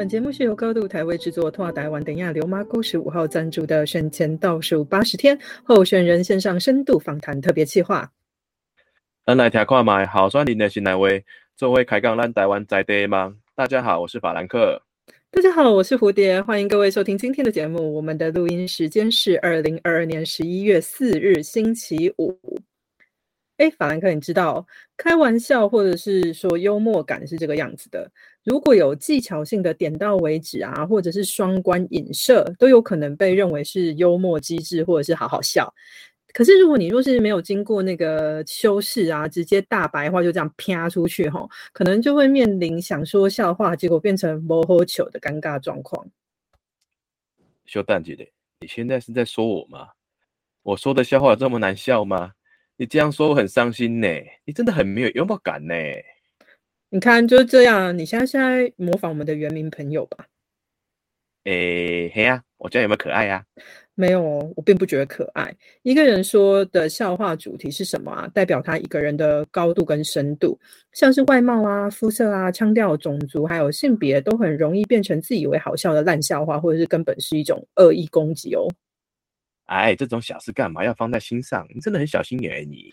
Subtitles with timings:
[0.00, 8.10] 本节目是由高度台位制作、拓台湾等亚流妈沟十五号赞助的选前倒数八十天候选人线上深度访谈特别企划。
[9.26, 11.22] 咱来听看卖好选人的新来位，
[11.54, 13.34] 作为开讲咱台湾在地吗？
[13.54, 14.80] 大家好，我是法兰克。
[15.30, 17.92] 大家好，我是蝴蝶，欢迎各位收听今天的节目。
[17.94, 22.38] 我们的录音时间是二零二二年十一月四日星期五。
[23.58, 28.10] 哎，法兰克，你知道开玩笑或者是说幽默感是这个样子的。
[28.50, 35.72] 如果有技巧性的点到为止啊，或者是双关影射，都有可能被认为是幽默机智或者是好好笑。
[36.32, 46.04] 可是如果你若是没有经过那个修饰啊，直接大白话就这样啪出去哈，可能就会面临想说笑话，结果变成模糊球的尴尬状况。
[47.66, 48.26] 修蛋姐的，
[48.58, 49.90] 你现在是在说我吗？
[50.64, 52.32] 我说的笑话这么难笑吗？
[52.76, 54.08] 你这样说我很伤心呢，
[54.44, 55.72] 你真的很没有幽默感呢。
[56.92, 60.26] 你看就是这样，你现在现在模仿我们的原名朋友吧。
[61.44, 63.44] 诶，嘿呀，我这样有没有可爱呀？
[63.94, 65.54] 没有哦，我并不觉得可爱。
[65.82, 68.28] 一个人说的笑话主题是什么啊？
[68.34, 70.58] 代表他一个人的高度跟深度，
[70.92, 78.66] 像是外貌啊、肤色啊、腔调、种族还有性别，都很容易变成自以为好笑的烂笑话，或者是根本是一种恶意攻击哦。
[79.66, 81.64] 哎，这种小事干嘛要放在心上？
[81.72, 82.92] 你真的很小心眼，你。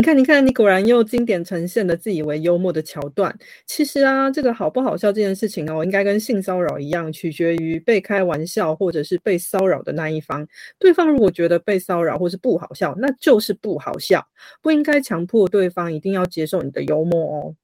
[0.00, 3.38] 你看，你看，你果然又经典呈现了自以为幽默的桥段。
[3.66, 10.48] 其实啊，这个好不好笑这件事情哦，应该跟性骚扰一样，取决于被开玩笑或者是被骚扰的那一方。
[10.78, 14.26] 对方如果觉得被骚扰或是不好笑，那就是不好笑，
[14.62, 17.54] 不应该强迫对方一定要接受你的幽默哦。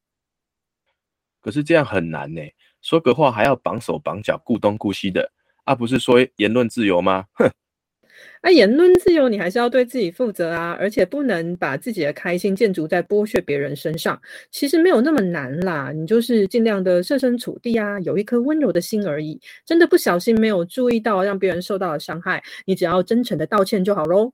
[1.40, 2.42] 可是这样很难呢，
[2.82, 5.32] 说个话还要绑手绑脚、顾东顾西的，
[5.64, 7.24] 啊，不是说言论自由吗？
[7.32, 7.50] 哼。
[8.46, 14.22] 那言论自由，你还是要对自己负责啊，而且不能把自己的开心建筑在剥削别人身上。
[14.52, 19.40] 其实没有那么难啦，你就是尽量的设身处地啊，有一颗温柔的心而已。
[19.64, 24.30] 真的不小心没有注意到让别人受到了伤害，你只要真诚的道歉就好喽。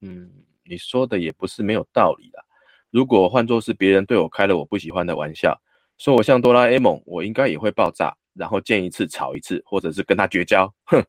[0.00, 0.30] 嗯，
[0.64, 2.42] 你说的也不是没有道理啦。
[2.90, 5.54] 如果换作是别人对我开了我不喜欢的玩笑，
[5.98, 10.72] 说我像哆啦 A 梦，我应该也会爆炸，然后见一次吵一次，或者是跟他绝交。
[10.84, 11.04] 哼。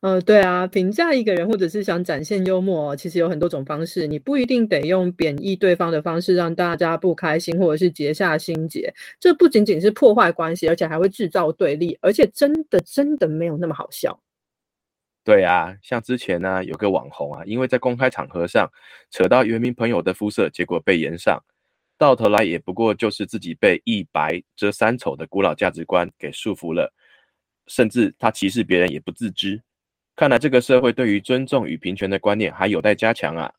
[0.00, 8.92] 呃，对啊，评价一个人或者是想展现幽默，其实有很多种方式，你不一定得用贬义对方的方式让大家不开心，或者是结下心结。
[9.18, 14.20] 这不仅仅是破坏关系，而且还会制造对立，而且真的真的没有那么好笑。
[15.24, 18.70] 对啊，像之前呢，有个网红啊，因为在公开场合上
[19.10, 21.42] 扯到原名朋友的肤色，结果被延上，
[21.98, 26.92] 到头来也不过就是自己被一白遮三丑的古老价值观给束缚了。
[27.66, 29.60] 甚至他歧视别人也不自知，
[30.14, 33.52] 看来这个社会对于尊重与平权的观念还有待加强啊。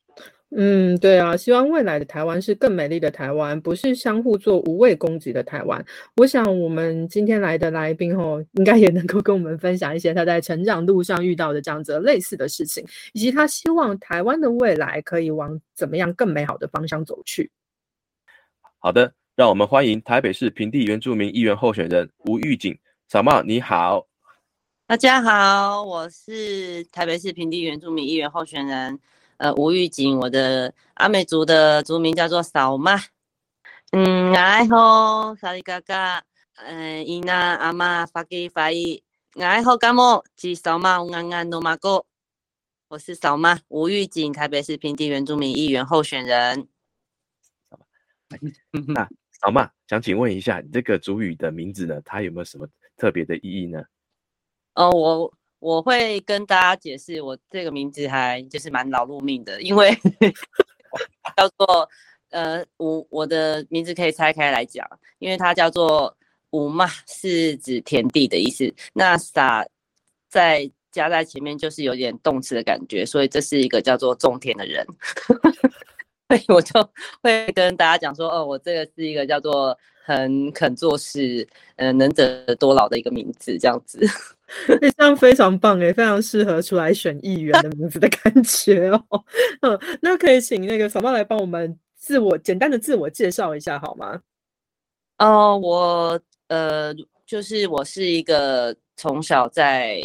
[0.56, 5.86] 嗯，对啊，希望未来的台湾是更美丽的台湾，不是相互做无谓攻击的台湾。
[6.16, 12.82] 我想我们今天来的来宾哦，应该也能够跟我们分享一些他在成长路上遇到的这样子类似的事情，
[13.12, 17.52] 以及他希望台湾的未来可以往怎么样更美好的方向走去。
[18.80, 22.74] 好的，让我们欢迎台北市平地原住民议员候选人吴玉景。
[23.10, 24.06] 小茂你好，
[24.86, 29.00] 大家好，我是台北市平地原住民议员候选人，
[29.38, 33.00] 呃，吴玉锦，我的阿美族的族名叫做扫妈，
[33.92, 36.22] 嗯，爱好萨利嘎嘎，
[36.56, 39.02] 嗯，伊娜阿妈发给发伊，
[39.40, 40.26] 爱好干么？
[40.36, 42.04] 是扫妈安安诺马哥，
[42.90, 46.68] 我是扫妈吴玉锦，台北市平地原住民议员候选人。
[48.90, 49.08] 那
[49.40, 52.68] 扫妈想请问一下，你这个族语的名字呢，它有没有什么？
[52.98, 53.84] 特别的意义呢？
[54.74, 59.96] 哦，我我会跟大家解释，我这个名字还就是蛮劳碌命的，因为
[61.36, 61.90] 叫做
[62.30, 64.88] 呃五，我的名字可以拆开来讲，
[65.20, 66.16] 因为它叫做
[66.52, 68.74] 五嘛，是指田地的意思。
[68.94, 69.66] 那撒
[70.30, 74.86] 在加在前面就是有点动词的感觉，所以这是一个叫做种田的人。
[76.28, 76.90] 所以我就
[77.22, 79.78] 会跟大家讲说，哦，我这个是一个叫做。
[80.10, 81.46] 很肯做事，
[81.76, 84.00] 嗯，能者多劳的一个名字，这样子，
[84.66, 89.04] 这样非常棒诶，非常适合出来选议员的名字的感觉哦。
[89.60, 94.22] 嗯，那可以请那个小猫来帮我们自我简单的自我介绍一下好吗？
[95.18, 96.96] 哦，我呃，
[97.26, 100.02] 就是我是一个从小在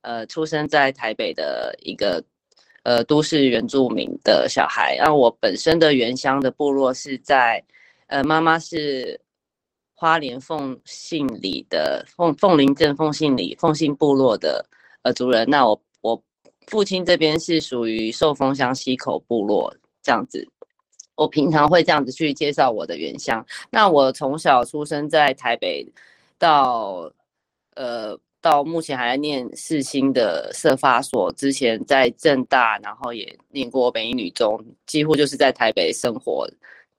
[0.00, 2.24] 呃出生在台北的一个
[2.82, 7.62] 呃都市原住民的小孩，然后我本身的原乡的部落是在
[8.06, 9.20] 呃妈妈是。
[9.94, 14.66] 花莲凤姓里的凤凤林镇凤姓里凤姓部落的
[15.02, 16.20] 呃族人，那我我
[16.66, 20.44] 父亲这边是属于寿丰乡溪口部落这样子，
[21.14, 23.46] 我平常会这样子去介绍我的原乡。
[23.70, 25.86] 那我从小出生在台北，
[26.36, 27.08] 到
[27.76, 36.46] 呃，到目前还在念世新的社发所，之前在正大，然后也念过北一女中，几乎就是在台北生活，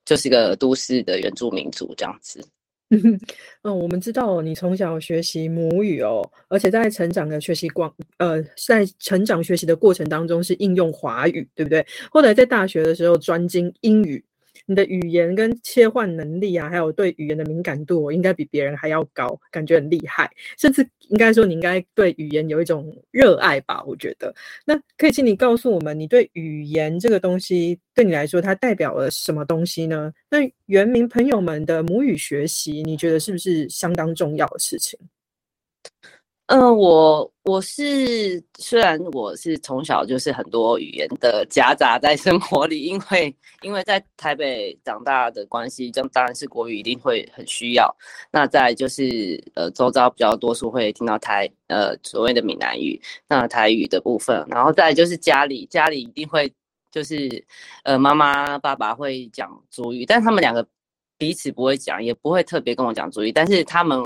[0.04, 2.44] 就是个都市的原住民族这样子。
[2.90, 11.84] 嗯，我们知道你从小学习母语哦，而且在成长的学习光，呃，在成长学习的过程当中是应用华语，对不对？
[12.10, 14.24] 后来在大学的时候专精英语。
[14.66, 20.30] 你的语言跟切换能力啊，还有对语言的敏感度，应该比别人还要高，感觉很厉害。
[20.58, 23.84] 甚至应该说，你应该对语言有一种热爱吧？
[23.84, 24.34] 我觉得，
[24.64, 30.12] 那可以请你告诉我们，你对语言这个东西，对你来说，它代表了什么东西呢？
[30.30, 34.98] 那原民朋友们的母语学习，你觉得是不是相当重要的事情？
[36.48, 47.90] 嗯，我我是虽然我是从小就是很多语言的夹杂在生活里，因为因为在台北长大的关系，这当然是国语一定会很需要。
[48.30, 56.52] 那再就是呃，周遭比较多数会听到台呃所谓的闽南语，那台语的部分，然后再就是家里家里一定会
[56.90, 57.42] 就是
[57.84, 60.66] 呃妈妈爸爸会讲主语，但他们两个
[61.16, 63.98] 彼此不会讲，也不会特别跟我讲主语，但是他们。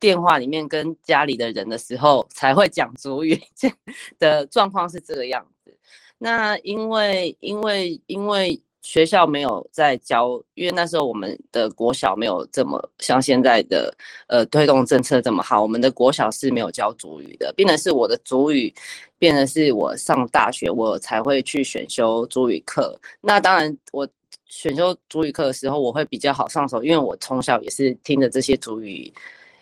[0.00, 3.70] 电话里面跟家里的人的时候才会讲主语这
[4.18, 5.76] 的状况是这个样子。
[6.18, 13.94] 那因为因为因为学校没有在教，因为那时候我们的国小没有这么像现在的
[14.28, 17.52] 呃推动政策这么好，我们的国小是没有教主语的。
[17.54, 18.72] 变成是我的主语，
[19.18, 22.98] 变成是我上大学我才会去选修主语课。
[23.20, 24.08] 那当然我
[24.46, 29.12] 选修主语课的时候，我会比较好上手，因为我从小也是听着这些主语。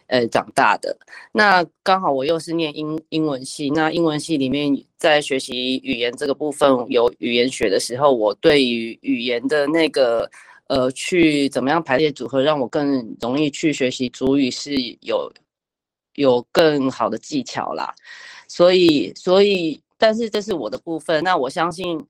[0.08, 0.96] 呃，长大的
[1.32, 10.30] 那刚好我又是念英英文系，那英文系里面在学习语言这个部分有语言学的时候，我对于语言的那个
[10.68, 15.32] 呃去怎么样排列组合，让我更容易去学习主语是有
[16.14, 17.92] 有更好的技巧啦。
[18.46, 22.00] 所以所以，但是这是我的部分，那我相信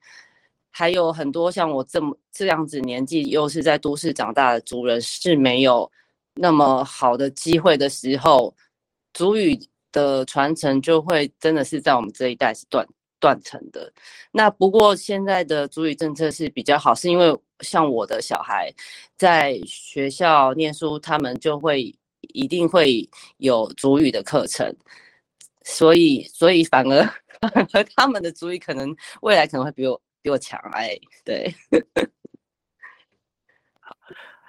[0.70, 5.90] 还有很多像我这么这样子年纪又是在都市长大的族人是没有。
[6.38, 8.54] 那么好的机会的时候，
[9.14, 9.58] 主语
[9.90, 12.86] 的传承就会真的是在我们这一代是断
[13.18, 13.90] 断层的。
[14.30, 18.70] 那不过现在的主语政策是比较好，是因为像我的小孩
[19.16, 23.08] 在学校念书，他们就会一定会
[23.38, 24.70] 有主语的课程，
[25.64, 27.02] 所以所以反而
[27.72, 30.94] 和 他们的主语可能未来可能会比我比我强哎，
[31.24, 31.54] 对。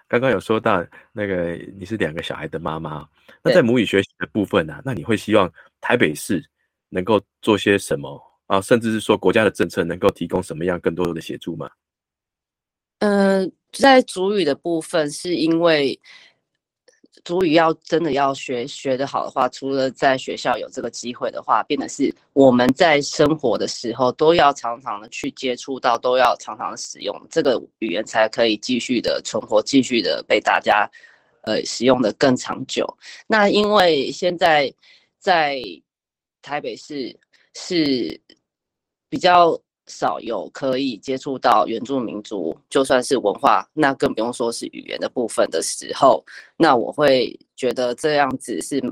[0.07, 3.07] 刚刚有说到那个你是两个小孩的妈妈，
[3.43, 5.51] 那在母语学习的部分呢，那你会希望
[5.81, 6.43] 台北市
[6.89, 8.61] 能够做些什么啊？
[8.61, 11.69] 甚至是说国家的政策能够提供什么样更多的协助吗？
[12.99, 15.99] 嗯，在主语的部分，是因为。
[17.23, 30.89] 主语要真的要学学得好的话，除了在学校有这个机会的话，变得是我们在生活的时候都要常常的去接触到，都要常常使用这个语言，才可以继续的存活，继续的被大家
[31.43, 32.85] 呃使用的更长久。
[33.27, 34.73] 那因为现在
[35.19, 35.61] 在
[36.41, 37.17] 台北市
[37.53, 38.19] 是
[39.09, 39.59] 比较。
[39.87, 46.23] 少有可以接触到原住民族，就算是文化，那更不用说是语言的部分的时候，
[46.57, 48.83] 那我会觉得这样子是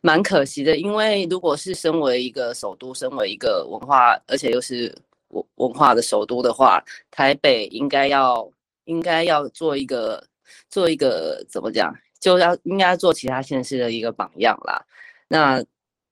[0.00, 0.78] 蛮可惜的。
[0.78, 4.94] 因为如果是身为一个首都，身为一个文化，而且又是
[5.28, 8.50] 文文化的首都的话，台北应该要
[8.84, 10.26] 应该要做一个
[10.70, 14.82] 做一个怎么讲，就要应该做其他县市的一个榜样啦。
[15.28, 15.62] 那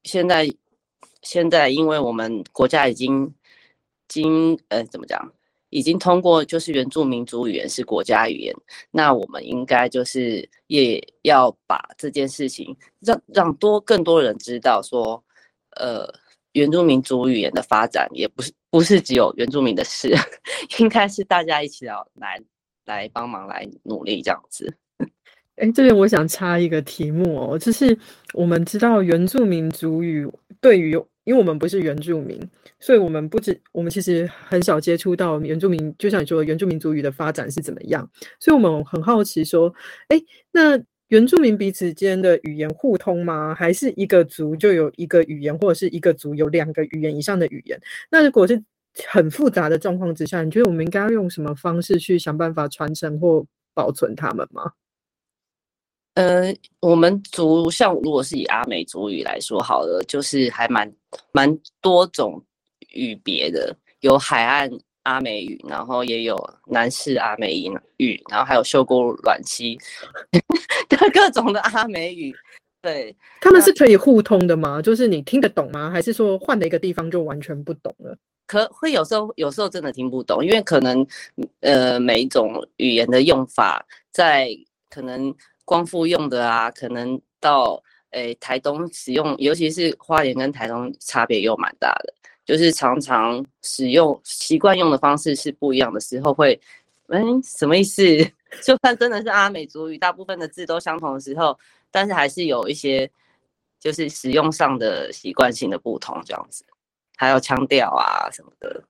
[0.04, 0.46] 现在
[1.22, 3.34] 现在，因为我们国家已经。
[4.08, 5.30] 经呃怎么讲，
[5.70, 8.54] 已经通过就是原住民族语言是国家语言，
[8.90, 15.22] 那我们应该就是也要把这件事情让让多更多人知道说，
[15.76, 16.08] 呃
[16.52, 20.14] 原住民族语言的发展也不是不是只有原住民的事，
[20.80, 22.40] 应该是大家一起要来
[22.86, 24.74] 来帮忙来努力这样子。
[25.58, 27.96] 哎，这边我想插一个题目哦，就是
[28.32, 30.26] 我们知道原住民族语
[30.60, 31.00] 对于。
[31.24, 32.40] 因为我们不是原住民，
[32.80, 38.10] 所以我们不知我们其实很少接触到原住民，就像你说原住民族语的发展是怎么样，
[38.40, 39.70] 所以我们很好奇说，
[40.08, 40.18] 哎，
[40.52, 43.54] 那原住民彼此间的语言互通吗？
[43.54, 47.78] 还是一个族就有一个语言，或者是一个族有两个语言以上的语言？
[48.10, 48.64] 那如果是
[49.06, 54.72] 很复杂的状况之下，你觉得我们应该要用什么方式去想办法传承或保存他们吗？
[56.18, 60.92] 呃，我们族像如果是以阿美族语来说好了，就是还蛮
[61.30, 62.44] 蛮多种
[62.92, 64.68] 语别的，有海岸
[65.04, 67.62] 阿美语，然后也有南式阿美
[67.98, 69.78] 语，然后还有秀姑峦溪，
[71.14, 72.34] 各种的阿美语。
[72.82, 74.82] 对，他们是可以互通的吗？
[74.82, 75.88] 就是你听得懂吗？
[75.88, 78.16] 还是说换了一个地方就完全不懂了？
[78.48, 81.06] 可会有时候有时候真的听不懂，因为可能
[81.60, 84.48] 呃每一种语言的用法，在
[84.90, 85.32] 可能
[85.68, 87.82] 光复用的啊，可能到
[88.12, 92.14] 诶台东使用，尤其是花莲跟台东差别又蛮大的，
[92.46, 96.58] 就是常常使用习惯用的方式是不一样的时候，会
[97.08, 98.02] 嗯什么意思？
[98.64, 101.58] 就算真的是阿美族语，大部分的字都相同的时候，
[101.90, 103.10] 但是还是有一些
[103.78, 106.64] 就是使用上的习惯性的不同，这样子。
[107.18, 108.82] 还有腔调啊什么的，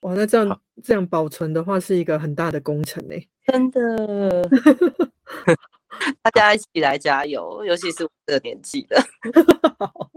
[0.00, 3.14] 哇，那这样这样保存的话是一个很大的工程呢，
[3.46, 4.48] 真的。
[6.22, 9.02] 大家一起来加油，尤其是我这个年纪的。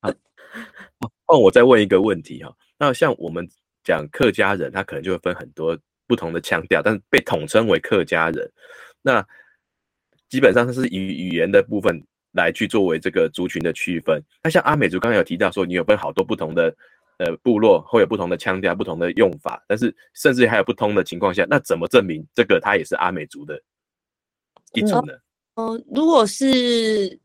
[0.00, 0.10] 好，
[1.26, 3.48] 哦，我再问一个问题哈，那像我们
[3.84, 8.50] 讲客家人，他可能就会分很多不同的腔调，但是被统称为客家人，
[9.02, 9.26] 那
[10.28, 12.02] 基本上它是以语言的部分。
[12.32, 14.22] 来去作为这个族群的区分。
[14.42, 16.64] 那像阿美族刚刚有提到说，你有分好多不同的
[17.16, 23.58] 呃部落，会有不同的腔调、不同的用法，但是甚至还有不通的情况下，那怎么证明这个它也是阿美族的
[24.76, 25.12] 一族呢？
[25.56, 27.18] 哦，如果是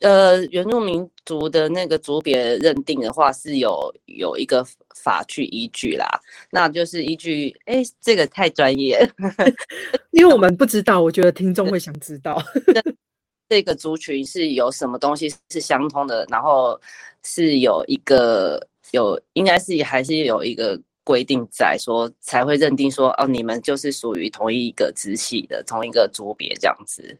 [0.00, 6.08] 呃原住民族的那个族别认定的话，是有有一个法去依据啦。
[6.50, 9.06] 那就是依据，哎，这个太专业，
[10.12, 12.42] 因为我们不知道，我觉得听众会想知道。
[13.48, 16.80] 这个族群是有什么东西是相通的，然后
[17.22, 18.60] 是有一个
[18.92, 27.16] 有，应该是还是有一个规定在说才会认定说哦，你们就是属于同一个支系的同一个族别这样子，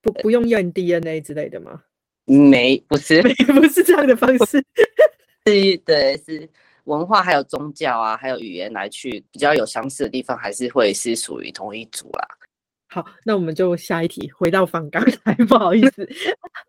[0.00, 1.82] 不不用验 DNA 之类的吗？
[2.24, 3.20] 没，不是，
[3.52, 4.64] 不是这样的方式，
[5.44, 6.48] 是，对，是
[6.84, 12.26] 文化还有宗教啊，还有语言来去比较有相似的地方，还是会是属于同一组啦。
[12.90, 16.08] 好，那我们就下一题，回到访刚才， 不好意思。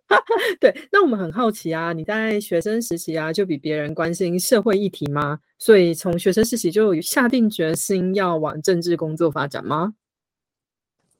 [0.59, 5.39] 对，那我们很好奇啊，你在学生时期啊，就比别人关心社会议题吗？
[5.57, 9.93] 所以从学生时期就下定决心要往政治工作发展吗？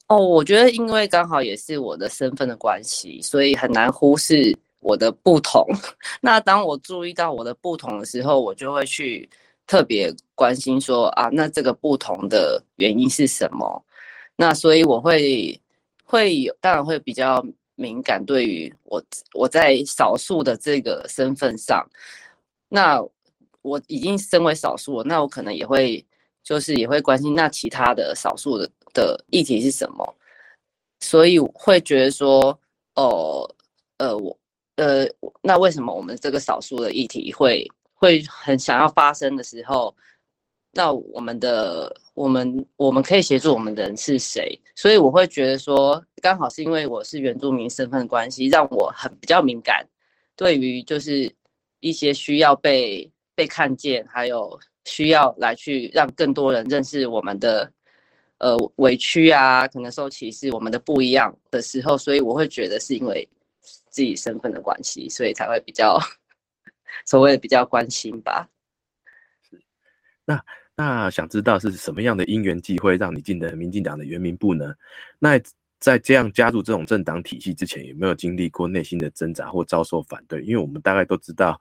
[0.07, 5.65] 哦，我觉得因为刚好也是我的身份的关系，所以很难忽视我的不同。
[6.19, 9.29] 那当我注意到我的不同的时候，我就会去
[9.65, 13.81] 特别关心说啊，那这个不同的原因是什么？
[14.41, 15.59] 那所以我会
[16.05, 19.03] 会有，当然会比较敏感，对于我
[19.33, 21.85] 我在少数的这个身份上，
[22.69, 23.03] 那
[23.61, 26.01] 我已经身为少数，那我可能也会
[26.41, 30.15] 就是也会关心那其他的少数的的议题是什么，
[31.01, 32.57] 所以会觉得说，
[32.95, 33.43] 哦，
[33.97, 34.39] 呃，我
[34.77, 35.05] 呃，
[35.41, 39.93] 那为什么我们这个少数的议题会会很想要发生的时候？
[40.71, 44.59] 那我们的我们我们可以协助我们的人是谁？
[44.75, 49.85] 所以我会觉得说，刚好是因为我是原住民身份关系，让我很比较敏感，
[50.35, 51.33] 对于就是
[51.79, 57.71] 一些需要被被看见，还有需要来去让更多人认识我们的
[58.37, 63.27] 呃委屈啊，可能受歧视，我们的不一样的时候，所以我会觉得是因为
[63.89, 65.99] 自己身份的关系，所以才会比较
[67.05, 68.47] 所谓的比较关心吧。
[70.29, 70.45] 那
[70.75, 74.75] 那想知道是什么样的因缘际会让你进的民进党的原民部呢？
[75.17, 75.41] 那
[75.79, 80.43] 在这样加入这种政党体系之前，有没有经历过内心的挣扎或遭受反对？
[80.43, 81.59] 因为我们大概都知道，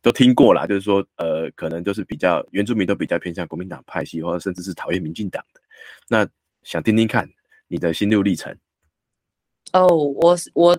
[0.00, 5.60] 都听过啦，就是说，呃，可能就是比较原住民都比较偏向国民党派系，或者甚至是讨厌民进党的。
[6.08, 6.26] 那
[6.62, 7.28] 想听听看
[7.66, 8.56] 你的心路历程。
[9.74, 10.78] 哦，我我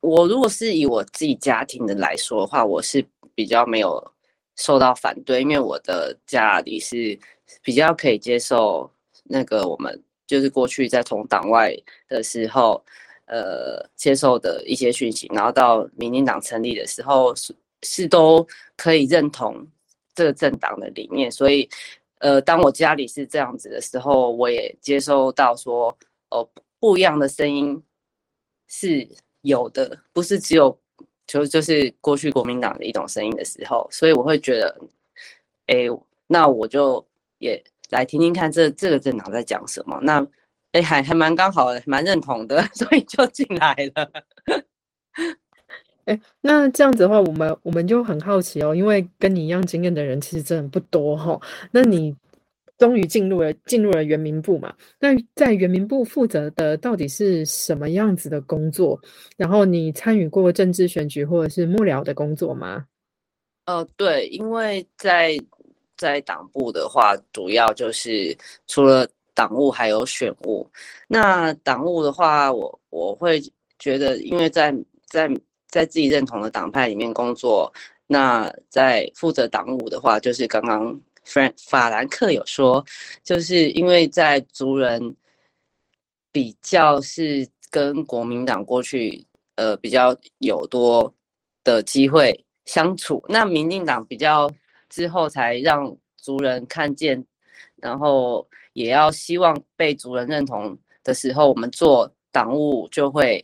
[0.00, 4.12] 我如果是以我自己家庭的来说的话，我是比较没有。
[4.60, 7.18] 受到反对，因为我的家里是
[7.62, 8.88] 比较可以接受
[9.24, 11.74] 那个我们就是过去在从党外
[12.06, 12.84] 的时候，
[13.24, 19.66] 呃，接受的一些讯息，然后到民进党成立的时候是是都可以认同
[20.14, 21.66] 这个政党的理念，所以，
[22.18, 25.96] 呃，当我家里是这样子的时候，我也接收到说，
[26.28, 26.46] 哦，
[26.78, 27.82] 不一样的声音
[28.68, 29.08] 是
[29.40, 30.78] 有的，不是只有。
[31.30, 34.76] 就就是过去国民党的一种声音的时候，所以我会觉得，
[35.68, 35.86] 哎，
[36.26, 37.06] 那我就
[37.38, 39.96] 也来听听看这这个政党在讲什么。
[40.02, 40.26] 那，
[40.72, 44.10] 哎，还还蛮刚好的，蛮认同的， 所以就进来了。
[46.06, 51.40] 哎，那这样子的话，我们我们就很好奇哦，因为跟你一样经验的人其实真的不多哈。
[51.70, 52.16] 那你？
[52.80, 54.74] 终于进入了进入了原民部嘛？
[54.98, 58.98] 那在原民部负责的到底是什么样子的工作？
[59.36, 62.86] 然后你参与过政治选举或者是幕僚的工作吗？
[63.66, 65.38] 呃，对，因为在
[65.98, 68.34] 在党部的话，主要就是
[68.66, 70.66] 除了党务还有选务。
[71.06, 73.38] 那党务的话，我我会
[73.78, 74.74] 觉得，因为在
[75.06, 75.30] 在
[75.68, 77.70] 在自己认同的党派里面工作，
[78.06, 80.98] 那在负责党务的话，就是刚刚
[81.58, 82.84] 法兰克有说，
[83.22, 85.16] 就是因为在族人
[86.32, 89.24] 比较是跟国民党过去
[89.56, 91.12] 呃比较有多
[91.62, 94.50] 的机会相处，那民进党比较
[94.88, 97.24] 之后才让族人看见，
[97.76, 103.42] 然后也要希望被族人认同的时候，我们做党务就会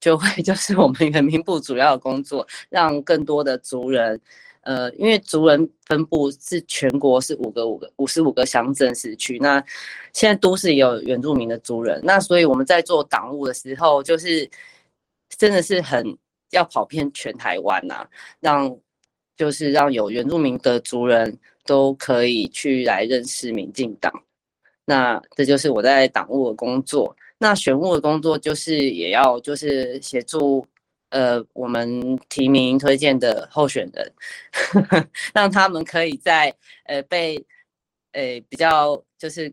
[0.00, 4.20] 就会 就是我们人民部主要的工作，让更多的族人，
[4.68, 9.64] 呃，因为族人分布是全国是五个五个五十五个乡镇市区，那
[10.12, 14.46] 现在都市也有原住民的族人，那所以我们在做党务的时候，就是
[15.38, 16.14] 真的是很
[16.50, 18.06] 要跑遍全台湾呐，
[18.40, 18.76] 让
[19.38, 24.12] 就是让有原住民的族人都可以去来认识民进党，
[24.84, 27.16] 那这就是我在党务的工作。
[27.38, 30.66] 那选务的工作就是也要就是协助
[31.10, 34.12] 呃我们提名推荐的候选人，
[35.34, 37.36] 让他们可以在呃被
[38.12, 39.52] 呃比较就是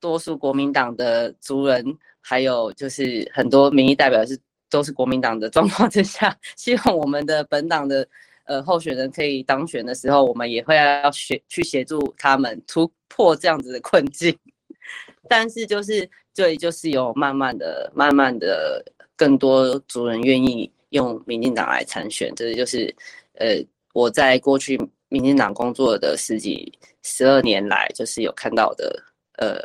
[0.00, 1.84] 多数国民党的族人，
[2.20, 8.06] 还有就是很多民意代表是都是国民党的状况之下，希望我们的本党的
[8.44, 14.36] 呃候选人可以当选的时候，我们也会要协去协助他们突破这样子的困境。
[15.28, 18.84] 但是就是这里就是有慢慢的、慢慢的
[19.16, 22.94] 更多族人愿意用民进党来参选，这就是
[23.34, 23.56] 呃
[23.92, 29.02] 我在过去民进党工作的十几十二年来，就是有看到的
[29.38, 29.58] 呃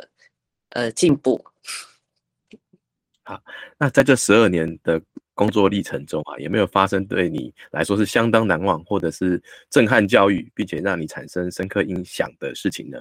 [0.70, 1.44] 呃进步。
[3.24, 3.40] 好，
[3.78, 5.00] 那在这十二年的
[5.34, 12.98] 工作历程中啊，有没有发生对你来说是相当难忘，或者是震撼教育，并且让你产生深刻影响的事情呢？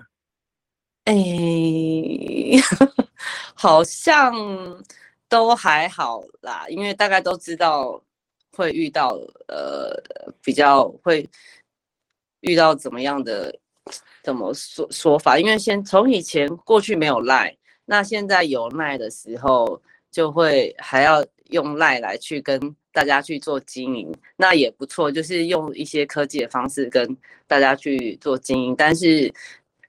[1.06, 1.16] 哎，
[3.56, 4.32] 好像
[5.32, 8.00] 都还好啦，因为大概都知道
[8.56, 9.17] 会遇到
[9.48, 9.96] 呃
[10.44, 11.28] 比较会
[12.41, 13.58] 遇到怎么样的
[14.22, 22.60] 怎么说说法，因为先从以前过去没有赖，那现在有赖的时候，就会还要用赖来去跟
[22.91, 27.17] 大家去做经营，那也不错，就是用一些科技的方式跟
[27.48, 29.34] 大家去做经营，但是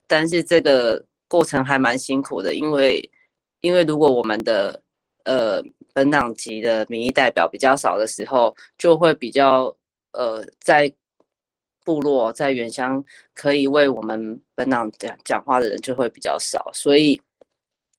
[0.07, 1.05] 但是这个。
[1.33, 3.11] 过程还蛮辛苦的，因为
[3.63, 4.82] 因为如果我们的
[5.25, 9.75] 呃本党籍的民意代表比较少的时候，就会比较
[10.13, 10.93] 呃在
[11.85, 13.05] 部落在原乡
[13.35, 17.21] 可以为我们本党讲讲话的人就会比较少，所以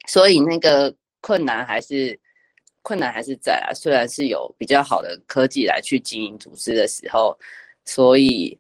[0.08, 2.20] 所以那个困难还是
[2.82, 3.74] 困难还是在啊。
[3.74, 7.38] 虽然是有比较好的科技来去经营组织的时候，
[7.86, 8.60] 所以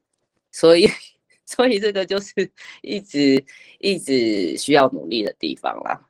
[0.51, 0.87] 所以。
[1.45, 2.31] 所以这个就是
[2.81, 3.43] 一直
[3.79, 6.01] 一直需要努力的地方啦，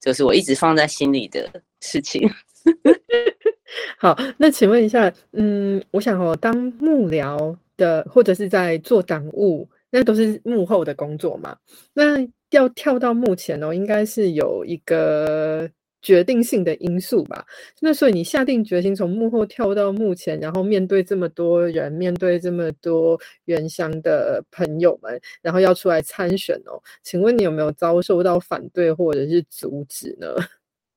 [0.00, 1.50] 就是我一直放在心里的
[1.82, 2.26] 事情。
[3.98, 11.54] 好，那请问一下，嗯，我想哦，当幕僚的或者是在做党务，那都是幕后的工作嘛？
[11.92, 15.70] 那要跳到幕前哦，应该是有一个。
[16.04, 17.46] 决定性的因素吧。
[17.78, 26.82] 那所以你下定决心从幕后跳到幕前，然后面对这么多人，面对这么多原乡的朋友们，然后要出来参选哦。
[27.04, 30.34] 请问你有没有遭受到反对或者是阻止呢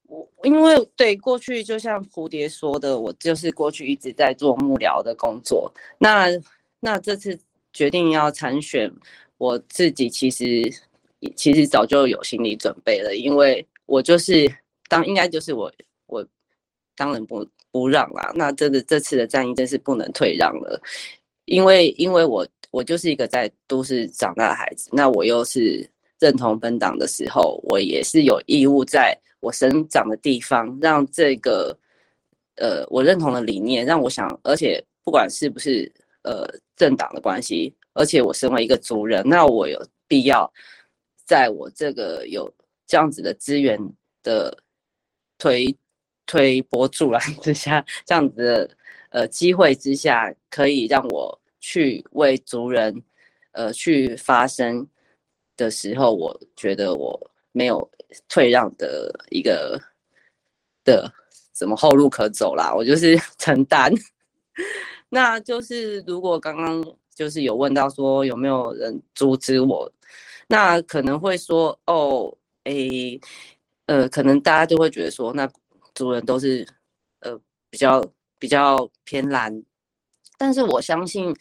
[0.06, 5.72] 我因为对过去就像蝴蝶说的，我就是过去一直在做幕僚的工作。
[6.00, 6.28] 那
[6.80, 7.38] 那这次
[7.72, 8.92] 决定要参选。
[9.38, 10.70] 我自己其实
[11.34, 14.54] 其实早就有心理准备了，因为我就是
[14.90, 15.72] 当应该就是我
[16.08, 16.26] 我
[16.94, 18.34] 当仁不不让啦。
[18.36, 20.82] 那真的这次的战役真是不能退让了，
[21.46, 31.78] 因为因为我我就是一个在都市长大的孩子，那我又是认同本党的时候，我也是有义务在我生长的地方，让这个
[32.56, 35.92] 呃我认同的理念，让我想，而且不管是不是
[36.24, 37.74] 呃政党的关系。
[37.94, 40.50] 而且我身为一个族人，那我有必要
[41.26, 42.50] 在我这个有
[42.88, 43.78] 这样子的资源
[44.24, 44.56] 的
[45.38, 45.76] 推
[46.26, 48.70] 推波助澜之下，这样子的
[49.10, 53.04] 呃机会之下，可以让我去为族人
[53.52, 54.88] 呃去发声
[55.58, 57.90] 的时候，我觉得我没有
[58.28, 59.80] 退让的一个
[60.84, 61.12] 的
[61.54, 63.92] 什么后路可走啦，我就是 承担。
[65.10, 66.84] 那就是如果刚刚。
[67.20, 69.92] 就是有问到说有没有人阻止我，
[70.48, 72.34] 那可能会说哦，
[72.64, 73.20] 诶，
[73.88, 75.46] 呃，可能大家就会觉得说，那
[75.94, 76.66] 族人都是
[77.20, 77.38] 呃
[77.70, 78.02] 比较
[78.38, 79.62] 比较偏蓝，
[80.38, 81.36] 但是我相信，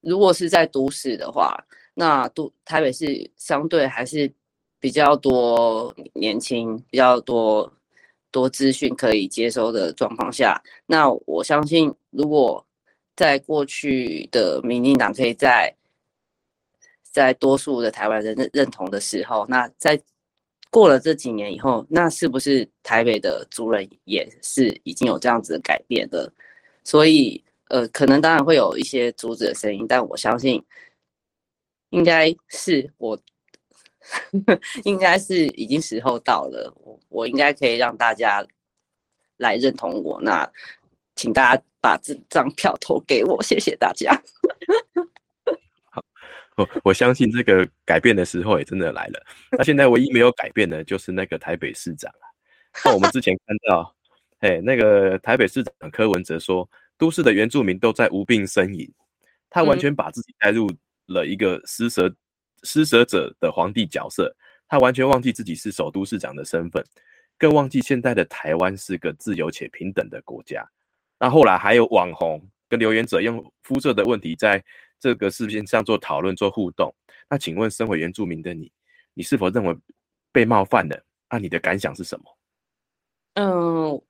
[0.00, 1.56] 如果是在都市的话，
[1.94, 4.32] 那都台北市相对还是
[4.80, 7.70] 比较多年轻、比较多
[8.32, 12.64] 多资讯可以接收的状况下，那我相信，如果
[13.14, 15.72] 在过去的民进党可以在
[17.02, 20.00] 在多数的台湾人认认同的时候，那在
[20.70, 26.32] 过了这几年以后，那是不是台北的族人也是已经有这样子的改变了？
[26.84, 30.64] 所以，呃，可能当然会有一些阻止的声音，但我相信，
[31.90, 33.18] 应该是我，
[34.84, 38.44] 应该是已经时候到了，我我应该可以让大家
[39.36, 40.20] 来认同我。
[40.22, 40.50] 那
[41.16, 44.20] 请大家把这张票投给我，谢谢大家。
[46.84, 49.26] 我相信这个改变的时候也真的来了。
[49.52, 52.28] 那现在唯一没有改变的，就是那个台北市长啊。
[52.84, 53.94] 那我们之前看到，
[54.40, 56.68] 哎，那个台北市长柯文哲说，
[56.98, 58.92] 都市的原住民都在无病呻吟，
[59.48, 60.70] 他完全把自己带入
[61.06, 62.14] 了一个施舍
[62.62, 64.34] 施舍者的皇帝角色，
[64.68, 66.84] 他完全忘记自己是首都市长的身份，
[67.38, 70.68] 更忘记现在的台湾是个自由且平等的国家。
[71.18, 74.62] 那后来还有网红跟留言者用肤色的问题在。
[75.02, 76.94] 这个视频上做讨论、做互动。
[77.26, 78.70] 那请问，身为原住民的你，
[79.14, 79.74] 你是否认为
[80.30, 81.04] 被冒犯了？
[81.30, 82.24] 那你的感想是什么？
[83.36, 84.02] 嗯，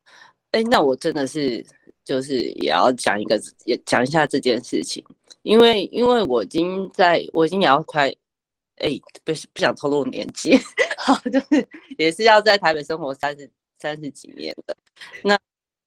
[0.50, 1.64] 哎，那我真的是
[2.04, 5.04] 就是也要讲一个，也讲一下这件事情，
[5.42, 8.12] 因为因为我已经在，我已经也要快，
[8.80, 8.90] 哎，
[9.24, 10.58] 不不想透露年纪，
[10.98, 14.76] 好， 就是也是要在台北生活三十三十几年的，
[15.22, 15.38] 那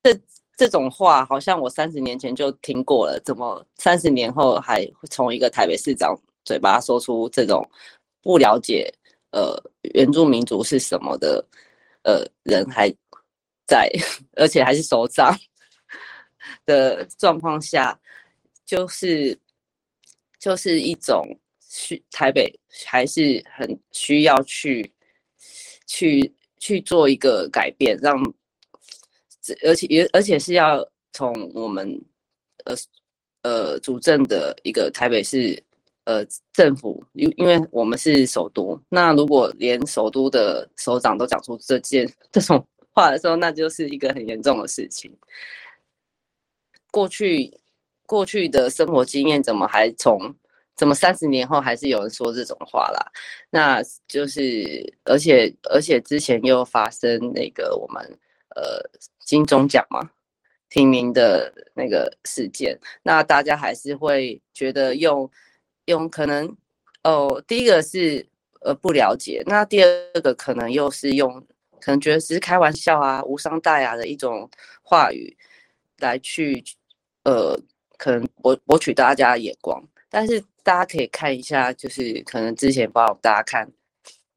[0.01, 0.19] 这。
[0.55, 7.67] 这种话好像我三十年前就听过了，怎么三十年后还从一个台北市长嘴巴说出这种
[8.21, 8.87] 不了解
[9.31, 9.57] 呃
[9.95, 11.43] 原住民族是什么的
[12.03, 12.87] 呃人还
[13.65, 13.89] 在，
[14.37, 15.35] 而且还是首长
[16.67, 17.99] 的状况下，
[18.63, 19.35] 就是
[20.37, 21.27] 就是一种
[21.73, 22.53] 去台北
[22.85, 24.93] 还是很需要去
[25.87, 28.15] 去去做一个改变，让。
[29.65, 32.01] 而且也而且是要从我们
[32.63, 32.73] 呃
[33.41, 35.61] 呃主政的一个台北市
[36.05, 45.13] 呃政府，因因为我们是首都，那如果连首都的首长都讲出这件 这种话的时候，那就是一个很严重的事情。
[46.89, 47.51] 过去
[48.05, 50.33] 过去的生活经验怎么还从
[50.75, 53.11] 怎么三十年后还是有人说这种话啦？
[53.49, 58.03] 那就是而且而且之前又发生那个我们
[58.55, 58.81] 呃。
[59.25, 60.01] 金钟奖嘛，
[60.67, 65.31] 提名的那个事件，那大家还是会觉得用
[65.85, 66.53] 用可能
[67.05, 68.27] 哦，第一个是
[68.59, 71.41] 呃不了解，那第二个可能又是用
[71.79, 74.47] 可能觉得只是开玩笑啊，无伤大雅的一种
[74.81, 75.37] 话语
[75.99, 76.61] 来去
[77.23, 77.57] 呃
[77.97, 79.81] 可能博博取大家的眼光，
[80.13, 83.67] 但是大家可以看一下，就是可能之前帮大家看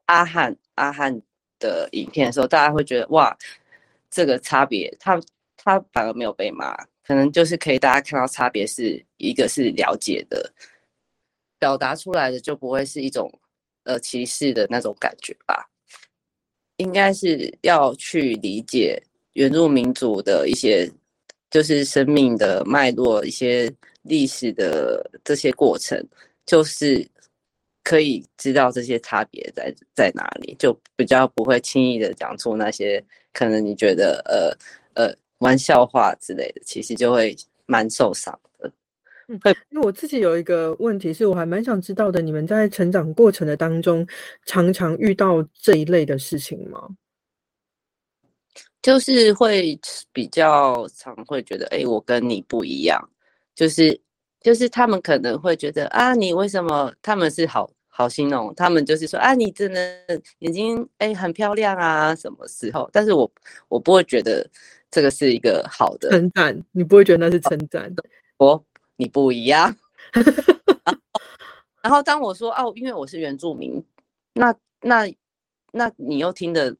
[0.07, 1.21] 阿汉阿汉
[1.59, 3.37] 的影片的时候，大家会觉得哇。
[4.09, 5.21] 这个差别，他
[5.57, 10.51] 他反而没有被骂，可能就是可以大家看到差别是一个是了解的，
[11.59, 13.31] 表达出来的就不会是一种
[13.83, 15.69] 呃歧视的那种感觉吧，
[16.77, 19.03] 应该是要去理解
[19.35, 20.91] 原住民族的一些
[21.51, 23.71] 就是生命的脉络，一些
[24.09, 26.03] 历史的这些过程，
[26.45, 27.07] 就是
[27.83, 33.03] 可以知道这些差别在在哪里，就比较不会轻易的讲出那些。
[33.33, 38.73] 可能你觉得呃呃玩笑话之类的，其实就会蛮受伤的。
[39.29, 39.38] 嗯，
[39.71, 44.07] 因为我自己有一个问题，是我还蛮想知道的，你们在成长过程的当中，
[44.47, 46.88] 常常遇到这一类的事情吗？
[48.81, 49.79] 就是会
[50.12, 53.11] 比较常会觉得，哎，我跟你不一样，
[53.57, 54.01] 就是
[54.40, 56.95] 就是他们可能会觉得啊，你为什么？
[57.03, 57.69] 他们是好。
[57.88, 59.81] 好心哦，他们就是说啊，你真的
[60.40, 62.87] 眼睛哎很漂亮啊，什么时候？
[62.92, 63.33] 但是我
[63.69, 64.47] 我不会觉得
[64.90, 68.05] 这个是一个好的称赞，你不会觉得那是称赞的。
[68.37, 68.62] 我
[68.97, 69.75] 你不一样。
[71.83, 73.83] 然后当我说哦，因为我是原住民，
[74.35, 75.11] 那那
[75.73, 76.77] 那你又听的，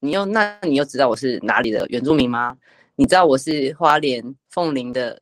[0.00, 2.56] 你又那你又知道我是哪里的原住民吗？
[2.96, 5.20] 你知道我是花莲凤林的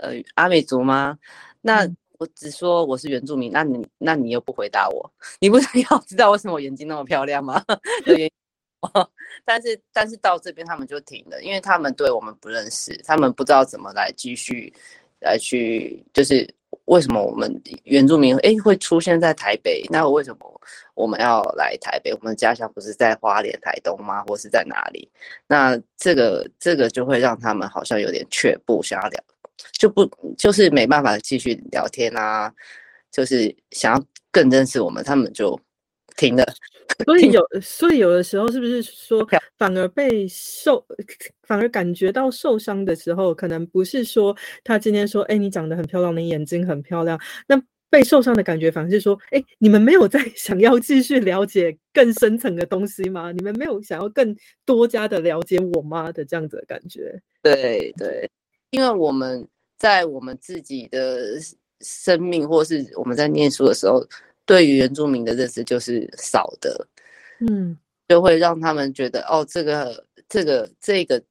[0.00, 1.18] 呃阿美族吗？
[1.60, 1.88] 那。
[2.20, 5.10] 我只说我是原住民，那你那你又不回答我，
[5.40, 7.64] 你不是要知道为什么我眼睛那么漂亮吗？
[8.04, 8.30] 对，
[9.42, 14.70] 但是但是到这边他们就停了，因为他们对我们不认识，他们不知道怎么来继续
[15.20, 16.46] 来去，就是
[16.84, 17.50] 为什么我们
[17.84, 19.82] 原住民哎会出现在台北？
[19.88, 20.60] 那为什么
[20.92, 22.12] 我们要来台北？
[22.12, 24.22] 我们的家乡不是在花莲、台东吗？
[24.26, 25.10] 或是在哪里？
[25.46, 29.24] 那这个这个就会让他们好像有点却步，想要聊。
[29.72, 32.52] 就不就是没办法继续聊天啊，
[33.10, 35.58] 就是想要更认识我们，他们就
[36.16, 36.44] 停了。
[37.04, 40.84] 所以有，所以有的时候是不是说，反而被受，
[41.44, 53.32] 反而感觉到受伤的时候，可能不是说他今天说，哎，你长得很漂亮，你眼睛很漂亮，那被受伤的感觉，反而是说，哎，你们没有在 想要继续了解更深层的东西吗？
[53.32, 56.12] 你们没有想要更多加的了解我吗？
[56.12, 57.20] 的这样子的感觉。
[57.40, 58.28] 对对，
[58.70, 59.46] 因为我们
[59.78, 61.38] 在我们自己的
[61.80, 64.06] 生命，或是我们在念书的时候。
[64.46, 66.88] 对于原住民的认识就是少的，
[67.38, 67.78] 嗯，
[68.08, 71.22] 就会让他们觉得哦，这个这个这个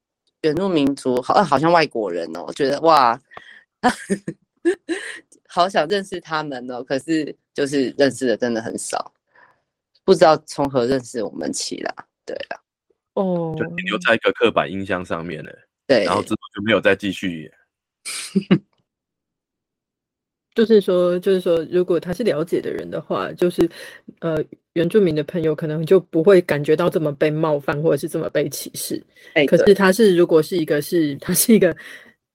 [0.42, 3.20] 原住民族好好像外国人哦，觉得哇，
[5.50, 9.12] 好想认识他们哦，可是就是认识的真的很少，
[10.06, 11.94] 不知道从何认识我们起啦，
[12.26, 12.62] 对啊，
[13.16, 15.54] 哦，就停留在一个刻板印象上面了，
[15.90, 17.52] 对，然后之后就没有再继续。
[20.54, 23.68] 就是说，就是说，如果他是了解的人的话，就是
[24.20, 24.38] 呃，
[24.74, 29.02] 原住民的朋友可能就不会感觉到这么被冒犯，或者是这么被歧视。
[29.34, 31.76] 哎，可是他是如果是一个是他是一个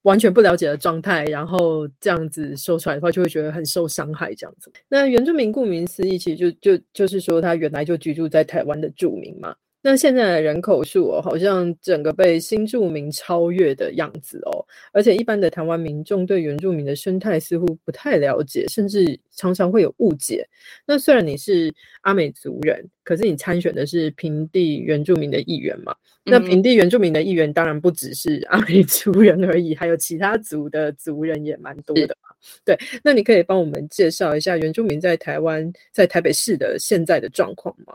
[0.03, 4.35] 完全不了解的状态，然后这样子说出来的话，就会觉得很受伤害。
[4.35, 9.55] 这样子，那原住民顾名思义，其实就就就是说，他原来就居住在台湾的住民嘛。
[9.87, 20.49] 那现在的人口数哦，好像整个被新住民超越的样子哦，而且一般的台湾民众对原住民的生态似乎不太了解，甚至常常会有误解。
[20.87, 21.71] 那虽然你是
[22.01, 25.95] 阿美族人，可是你参选的是平地原住民的议员嘛？
[26.25, 32.35] 那平地原住民的议员当然不只是阿美族人而已，还有其他族的族人也蛮多的嘛。
[32.65, 37.95] 对，那你可以帮我们介绍一下原住民在台湾在台北市的现在的状况吗？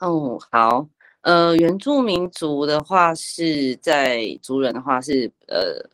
[0.00, 0.88] 哦，好，
[1.22, 5.88] 呃，原住民族的话是在族人的话是呃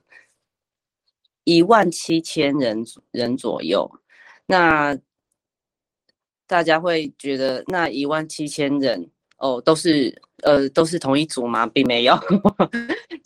[1.45, 3.91] 一万七千人人左右，
[4.47, 4.99] 那
[6.47, 10.23] 大家会觉得那一万七千人哦都是。
[10.43, 11.67] 呃，都是同一组吗？
[11.67, 12.15] 并没有，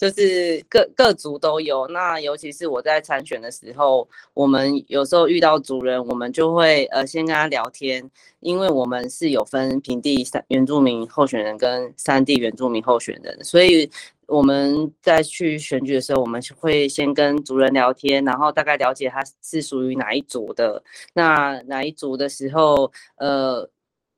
[0.00, 1.86] 就是各各族都有。
[1.88, 8.10] 那尤其是我在参选的时候，我们有时候遇到族人，我们就会呃先跟他聊天，
[8.40, 13.90] 因为我们是有分平地三原住民候选人跟三地原住民候选人，所以
[14.26, 20.82] 我们在去选举的时候，我们会先跟族人聊天，然后大概了解他是属于哪一组的。
[21.12, 23.68] 那哪一组的时候，呃。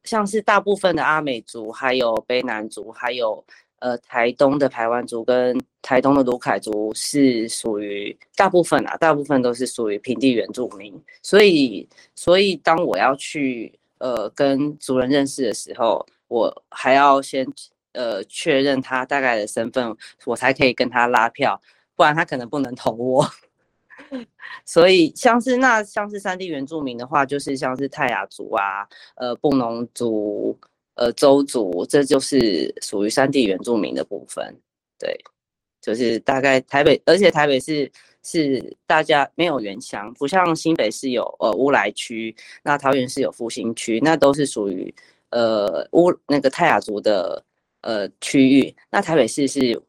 [0.04, 3.44] 像是大部分的阿美族，还有卑南族，还有
[3.82, 10.94] 呃台东的排湾族跟台东的卢凯族是属于大部分啊，大部分都是属于平地原住民。
[11.20, 17.44] 所以，所以当我要去呃跟族人认识的时候，我还要先
[17.92, 21.60] 呃确认他大概的身份，我才可以跟他拉票，
[21.96, 23.28] 不然他可能不能投我。
[24.64, 30.56] 所以，像是那像是三地原住民的话，就是像是泰雅族啊，呃，布农族，
[30.94, 34.54] 呃，周族，这就是属于三地原住民的部分。
[34.98, 35.18] 对，
[35.80, 37.90] 就是大概台北，而且台北是
[38.22, 44.94] 是大家没有原乡，不像新北是有呃乌来区，那桃园是有复兴区，那都是属于
[45.30, 47.42] 呃乌那个泰雅族的
[47.80, 48.74] 呃区域。
[48.90, 49.80] 那台北市是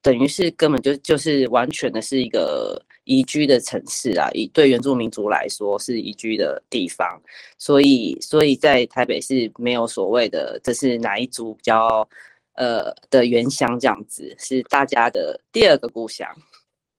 [0.00, 2.80] 等于是根本就就是完全的是一个。
[3.08, 7.18] 宜居的城市啊，以对原住民族来说是宜居的地方，
[7.56, 12.06] 所以所以在台北是没有所谓的这是哪一族比较
[12.54, 16.28] 呃的原乡这样子，是大家的第二个故乡。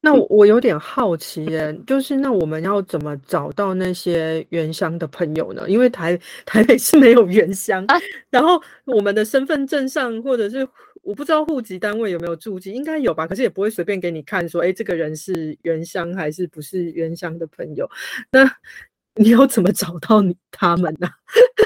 [0.01, 5.69] 那我有点好奇耶，就是那我们要怎么找到那些原乡的朋友呢？
[5.69, 7.85] 因为台 台北是没有原乡，
[8.31, 10.67] 然后我们的身份证上或者是。
[11.09, 13.25] 我不知道户籍单位有没有注记，应该有吧。
[13.25, 17.89] 可是也不会随便给你看，说，哎，这个人是原乡还是不是原乡的朋友。
[18.31, 18.47] 那
[19.15, 21.09] 你要怎么找到你他们呢？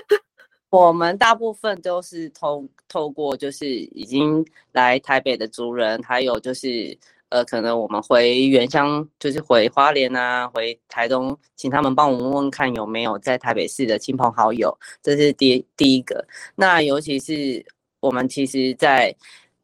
[0.72, 16.26] 我们大部分都是透透过，就是已经来台北的族人，还有就是，呃，可能我们回原乡，就是回花莲啊，回台东，请他们帮我们问问看有没有在台北市的亲朋好友，这是第第一个。
[16.56, 17.66] 那尤其是。
[18.04, 19.16] 我们其实，在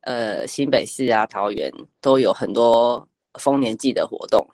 [0.03, 3.05] 呃新北市啊、桃园都有很多
[3.37, 4.47] 丰年祭的活动，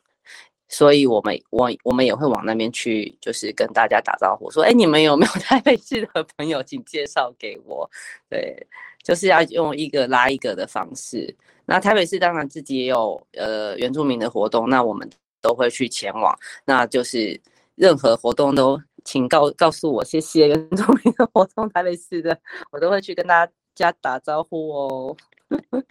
[0.68, 7.88] 所以我们我我们也会往那边去，就是跟大家打招呼，说：“哎，你们有没有 台北市的朋友，请介绍给我。”
[8.28, 8.58] 对，
[9.04, 11.36] 就是要用一个拉一个的方式。
[11.68, 15.08] 那台北市当然自己也有呃原住民的活动，那我们
[15.42, 16.36] 都会去前往。
[16.66, 17.40] 那就是
[17.76, 22.36] 任何活动都请告告诉我，谢谢原住民的活动，台北市的
[22.72, 23.52] 我都会去跟大家。
[23.76, 25.18] 家打招呼哦。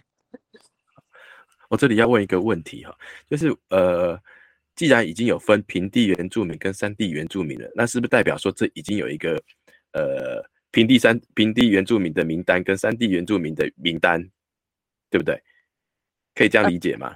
[1.69, 2.95] 我这里要问一个问题哈，
[3.29, 4.19] 就是呃，
[4.75, 9.41] 既然已经有分平地原住民跟山地原住民了，那是不是代表说这已经有一个
[9.93, 14.21] 呃平地山平地原住民的名单跟山地原住民的名单，
[15.09, 15.41] 对不对？
[16.35, 17.15] 可以这样理解吗？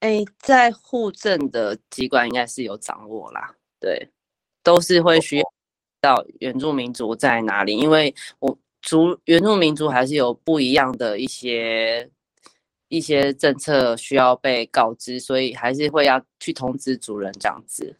[0.00, 4.10] 哎，在户政的机关应该是有掌握啦，对，
[4.62, 5.44] 都是会需要
[6.00, 12.10] 到原住民族在哪里，因为我族原住民族还是有不一样的一些
[12.88, 17.96] 一些政策需要被告知，所以还是会要去通知族人这样子。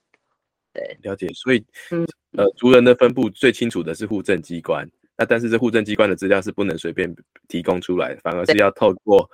[0.72, 1.28] 对，了解。
[1.34, 7.14] 所以，嗯，呃，族人的分布最清楚的是户政机关，那但是这户政机关的资料是不能随便
[7.48, 9.30] 提供出来，反而是要透过。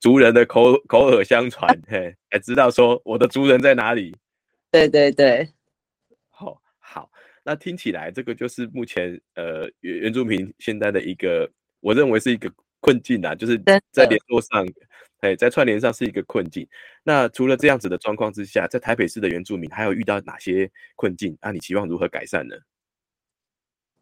[0.00, 4.14] 族人的口口耳相传， 嘿，才知道说我的族人在哪里。
[4.70, 5.48] 对对对，
[7.44, 11.48] 那听起来这个就是目前呃原原住民现在的一个，
[11.80, 13.56] 我认为是一个困境啊，就是
[13.92, 14.66] 在联络上，
[15.20, 16.66] 哎，在串联上是一个困境。
[17.02, 21.36] 那除了这样子的状况之下，在台北市的原住民还有遇到哪些困境？
[21.40, 22.56] 那你期望如何改善呢？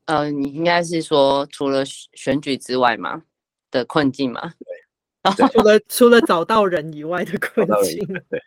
[0.06, 3.22] 呃，你应该是说除了选举之外嘛
[3.70, 4.52] 的困境嘛？
[4.58, 5.48] 对？
[5.48, 8.40] 除了 除了找到人以外的困境，对。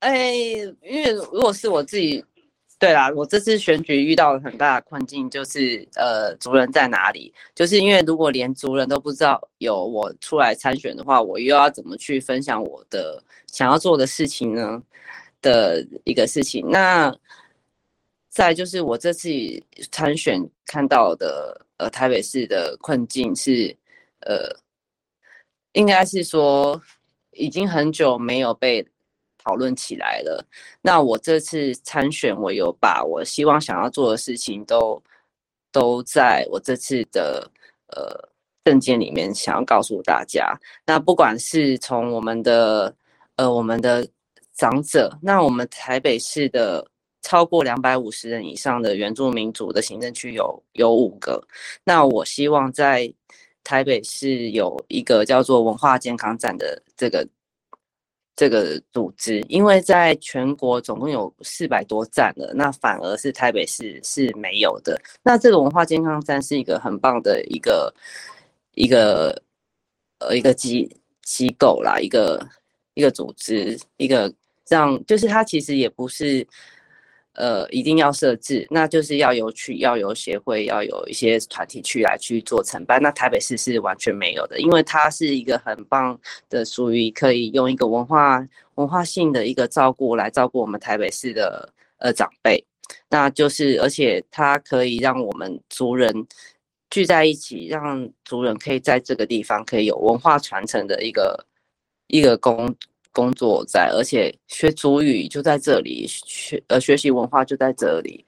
[0.00, 0.32] 哎，
[0.82, 2.24] 因为如果是我自己，
[2.78, 7.32] 对啦，我这次选举遇到了很大的困境，就是呃，族人在哪里？
[7.54, 14.82] 就是因为如果连族人都不知道有我出来参选的话，我又要怎么去分享我的想要做的事情呢？
[15.40, 16.68] 的一个事情。
[16.68, 17.14] 那
[18.28, 19.30] 再就是我这次
[19.90, 23.76] 参选看到的呃台北市的困境是
[24.20, 24.54] 呃。
[25.72, 26.80] 应该是说，
[27.32, 28.82] 已经很久没有被
[29.46, 30.44] 讨论起来了。
[30.82, 35.00] 那我这次参选，我有把我希望想要做的事情都
[35.70, 37.48] 都在我这次的
[37.94, 38.28] 呃
[38.64, 40.58] 证件里面想要告诉大家。
[40.84, 42.92] 那不管是从我们的
[43.36, 44.04] 呃我们的
[44.54, 46.84] 长者，那我们台北市的
[47.22, 51.40] 超过两百五十人以上的原住民族的行政区有有五个。
[51.84, 53.12] 那我希望在
[53.62, 57.26] 台北市有一个叫做文化健康站的这个
[58.36, 65.00] 这个组织，因为在全国总共有四百多站了，那反而是台北市是没有的。
[65.22, 67.92] 那这个文化健康站是一个很棒的一个
[68.74, 69.42] 一个
[70.18, 70.88] 呃一个机
[71.22, 72.46] 机构啦，一个
[72.94, 74.32] 一个组织，一个
[74.68, 76.46] 让就是它其实也不是。
[77.36, 83.00] 呃，一定要设置，那就是要有去，要有协会，要有一些团体去来去做承办。
[83.02, 86.18] 那台北市是完全没有的，因为它是一个很棒
[86.48, 88.42] 的，属于可以用一个文化
[88.76, 92.64] 文化性的一个照顾来照顾我们台北市的呃长辈。
[93.10, 96.26] 那就是而且它可以让我们族人
[96.88, 101.46] 聚在一起，让族人可以在这个地方可以有文化传承的一个
[102.06, 102.74] 一个工。
[103.16, 108.22] 工作在，而且学主语就在这里，学呃学习文化就在这里。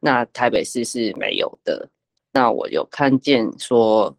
[0.00, 1.88] 那台北市是没有的。
[2.32, 4.12] 那我有看见说，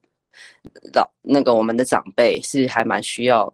[0.93, 3.53] 老那个我们的长辈是还蛮需要，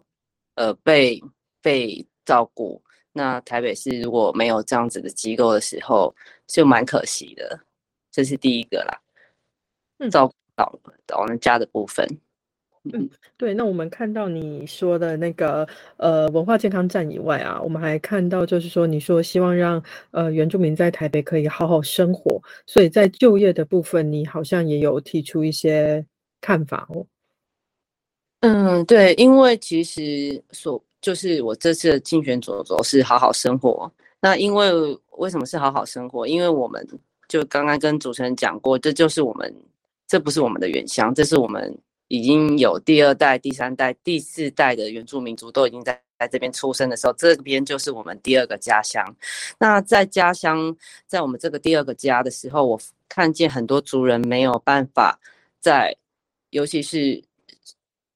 [0.54, 1.20] 呃被
[1.60, 2.80] 被照顾。
[3.12, 6.14] 那台北市如果没有这样子的机构的时候，
[6.46, 7.58] 就蛮可惜的。
[8.12, 10.78] 这是第一个啦，照顾到
[11.08, 12.06] 老人家的部分。
[12.84, 26.02] 嗯，对，那我们看到你说的那个呃文化健康站以外啊，我们还看到就是说你说希望让呃原住民在台北可以好好生活，所以在就业的部分，你好像也有提出一些
[26.40, 27.06] 看法哦。
[28.40, 33.92] 嗯，对，因为其实所就是我这次竞选主轴是好好生活。
[34.22, 34.72] 那因为
[35.18, 36.26] 为什么是好好生活？
[36.26, 36.82] 因为我们
[37.28, 39.54] 就刚刚跟主持人讲过，这就是我们
[40.08, 41.78] 这不是我们的原乡，这是我们。
[42.10, 49.04] 已经有第二代、第三代、第四代的原住民族都已经在在这边出生的时候，这边就是我们第二个家乡。
[49.60, 50.76] 那在家乡，
[51.06, 55.20] 在我们这个第二个家的时候，我看见很多族人没有办法
[55.60, 55.96] 在，
[56.50, 57.22] 尤其是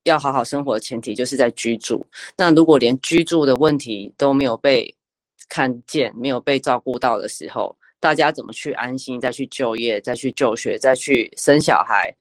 [0.03, 2.05] 要好好生活的前提，就是在居住。
[2.37, 4.93] 那如果连居住的问题都没有被
[5.49, 12.13] 看见、没有被照顾到的时候，大家怎么去安心再去就业、再去就学、再去生小孩？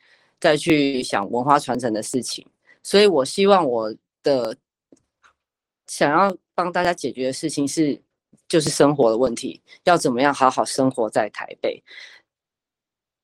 [0.44, 2.46] 再去想文化传承的事情，
[2.84, 4.54] 所以我希望我的
[5.88, 7.98] 想要帮大家解决的事情是，
[8.50, 11.82] 就是生活的问题，要怎么样好好生活在台北，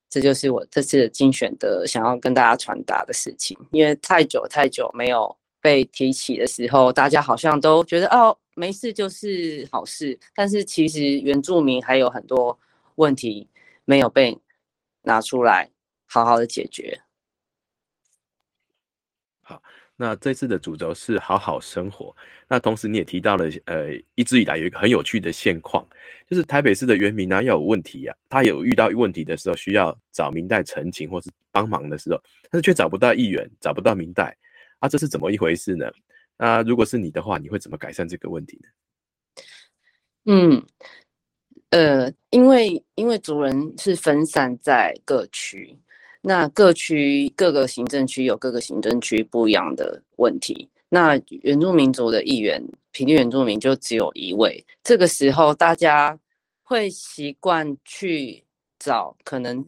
[0.10, 3.58] 这就是我这次精选的想要跟大家传达的事情。
[3.72, 12.58] 因为太久太久没有被提起的时候，大家好像都觉得哦没事就是好事，但是其实原住民还有很多
[12.96, 13.46] 问题
[13.84, 14.40] 没有被
[15.02, 15.70] 拿出来
[16.06, 17.02] 好好的解决。
[20.02, 22.16] 那这次的主轴是好好生活。
[22.48, 25.86] 那同时你也提到了，呃，一直以来有一个很有趣的现况，
[26.26, 34.34] 就是台北市的原民呢要有问题啊，他有遇到问题的时候需要找明代陈情或是帮忙的时候，但是却找不到议员，找不到明代，
[34.80, 35.92] 啊，这是怎么一回事呢？
[36.38, 38.70] 那如果是你的话，你会怎么改善这个问题呢？
[40.32, 40.66] 嗯，
[41.72, 45.78] 呃，因为因为族人是分散在各区。
[46.22, 50.68] 那各区各个行政区有各个行政区不一样的问题。
[50.90, 52.62] 那原住民族的议员，
[52.92, 54.66] 平地原住民就只有一位。
[54.84, 56.18] 这个时候，大家
[56.64, 58.44] 会习惯去
[58.80, 59.64] 找可能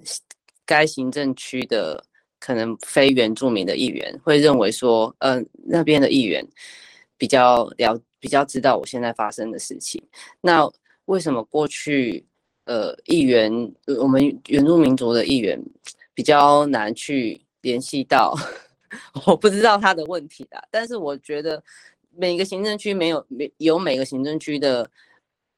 [0.66, 2.04] 该行政区的
[2.39, 6.45] 可能非原住民的议员，会认为说，嗯，那边的议员
[7.18, 10.02] 比较了，比较知道我现在发生的事情。
[10.41, 10.68] 那
[11.06, 12.26] 为什么过去，
[12.66, 13.52] 呃，议员，
[13.99, 15.62] 我们原住民族的议员？
[16.14, 18.36] 比较难去联系到，
[19.26, 20.62] 我不知道他的问题啦。
[20.70, 21.64] 但是我觉得
[22.16, 24.89] 每个行政区没有每有每个行政区的，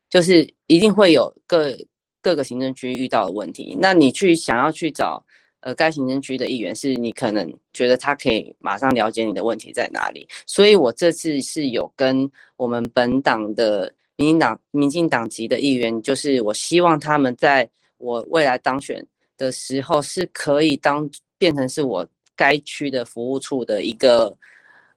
[0.10, 1.76] 就是一定会有各
[2.22, 3.76] 各个行政区遇到的问题。
[3.80, 5.26] 那你去想要去找
[5.62, 10.28] 呃该行政区的议员，是你可能觉得他可以马上了解你的问题在哪里。
[10.46, 19.04] 所以我这次是有跟我们本党的民进党民进党籍的议员，就是我希望他们在我未来当选。
[19.38, 24.36] 的时候是可以当变成是我该区的服务处的一个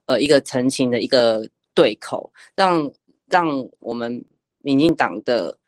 [0.06, 2.90] 呃一个澄清的一个对口，让
[3.28, 3.46] 让
[3.80, 4.24] 我们
[4.58, 5.58] 民进党的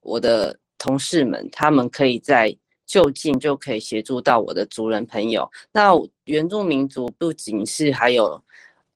[0.00, 2.56] 我的同事们，他们可以在
[2.86, 5.50] 就近就可以协助到我的族人朋友。
[5.72, 5.92] 那
[6.24, 8.42] 原住民族不仅是还有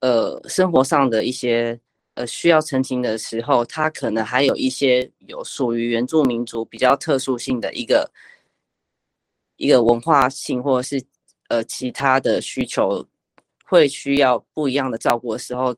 [0.01, 1.79] 呃生活上的一些
[2.15, 8.11] 呃需要澄清的时候，他可能还有一些有属于原住民族比较特殊性的一个。
[9.57, 11.05] 一个文化性或者是
[11.49, 13.07] 呃其他的需求，
[13.65, 15.75] 会需要不一样的照顾的时候，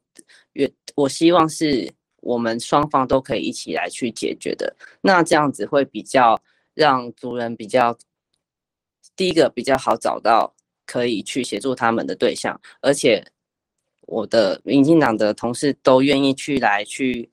[0.53, 4.75] 也我希望是我们双方都可以一起来去解决的。
[5.01, 6.41] 那这样子会比较
[6.75, 7.97] 让族人比较
[9.15, 10.55] 第一个比较好找到
[10.85, 13.25] 可以去协助他们的对象，而且
[14.03, 17.31] 我的民进党的同事都愿意去来去。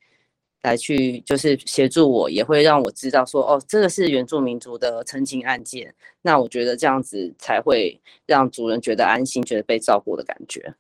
[0.63, 5.93] 来去就是协助我，也会让我知道说，哦，这个是原住民族的澄清案件。
[6.21, 10.73] 那我觉得这样子才会让主人觉得安心，觉得被照顾的感觉。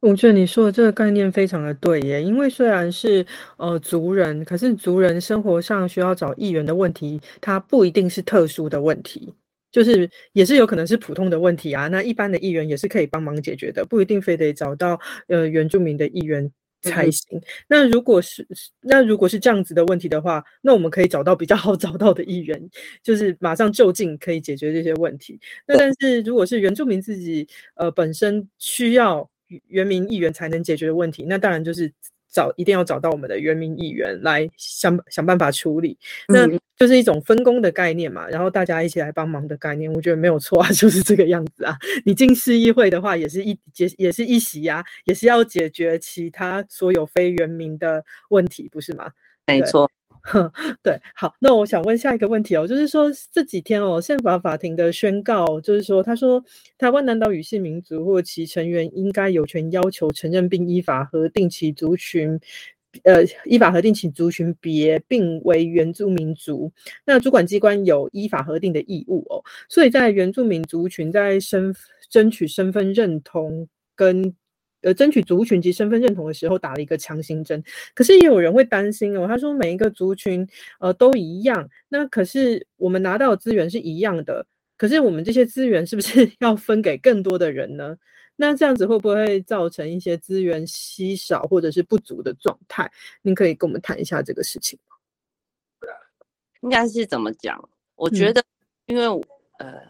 [0.00, 3.26] 我觉得你说的这个概念非常的对耶，因为虽然是
[3.56, 9.34] 呃族人，可是族人生活上需要找议员的问题，它不一定是特殊的问题，
[9.70, 11.88] 就是也是有可能是普通的问题啊。
[11.88, 16.50] 那一般的议员也是可以帮忙解决的，不一定非得找到呃原住民的议员。
[16.90, 17.40] 才行。
[17.68, 18.46] 那如果是
[18.80, 22.70] 那如果是这样子的问题的话，那我们可以找到比较好找到的议员，
[23.02, 25.38] 就是马上就近可以解决这些问题。
[25.66, 29.28] 那但是如果是原住民自己呃本身需要
[29.66, 31.92] 原民议员才能解决的问题，那当然就是。
[32.30, 35.98] 找一定要找到我们的原民议员来想想办法处理，
[36.28, 41.76] 那就是一种分工的概念嘛，然后大家一起来帮忙的概念，我觉得没有错啊， 就是这个样子啊。
[42.04, 49.10] 你进市议会的话，也是一解也是一席呀，也是要解决其他所有非原民的问题，不是吗？
[49.46, 49.90] 没错。
[50.82, 56.42] 对，好，那我想问下一个问题哦，就是说这几天哦，宪法法庭的宣告，就是说，他说
[56.76, 62.38] 台湾南岛语系民族或其成员应该有权要求承认并依法核定其族群，
[63.04, 66.70] 呃，依法核定其族群别并为原住民族，
[67.06, 71.74] 那主管机关有依法核定的义务哦，所以在原住民族群在身
[72.10, 74.34] 争取身份认同跟。
[74.82, 77.60] 呃，争取族群及身份认同的时候打了一个强心针，
[77.94, 79.26] 可是也有人会担心哦。
[79.26, 80.46] 他说每一个族群
[80.78, 87.96] 呃都一样，那可是我们拿到的资源是一样的，可是我们这些资源是不是 要分给更多的人呢？
[88.36, 92.88] 那这样子会不会造成一些资源稀少或者是不足的状态？
[93.22, 94.94] 您可以跟我们谈一下这个事情吗？
[96.60, 97.68] 应该是怎么讲？
[97.96, 98.44] 我觉得，
[98.86, 99.04] 因为
[99.58, 99.82] 呃，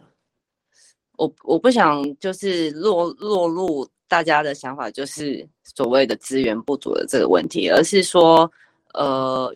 [1.15, 3.87] 我我不想就是落落入。
[4.09, 8.51] 大家的想法就是所谓的资源不足的这个问题，而是说，
[8.95, 9.55] 呃，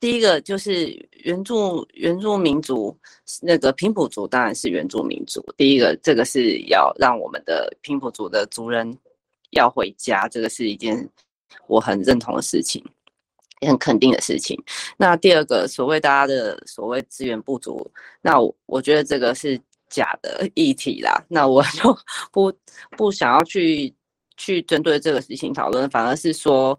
[0.00, 0.88] 第一个就是
[1.24, 2.96] 原住原住民族
[3.42, 8.98] 那个平埔族当然是原住民族，第一个这个是要让我们的平埔族的族人
[9.50, 11.08] 要回家，这个是一件
[11.68, 12.82] 我很认同的事情，
[13.60, 14.58] 也很肯定的事情。
[14.96, 17.86] 那第二个所谓大家的所谓资源不足，
[18.22, 19.60] 那我我觉得这个是。
[19.92, 21.94] 假的议题啦，那我就
[22.32, 22.50] 不
[22.96, 23.94] 不想要去
[24.38, 26.78] 去针对这个事情讨论，反而是说，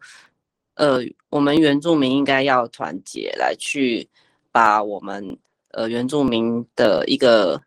[0.74, 1.00] 呃，
[1.30, 4.10] 我们原住民应该要团结来去
[4.52, 5.38] 把我们
[5.70, 7.62] 呃原住民的一个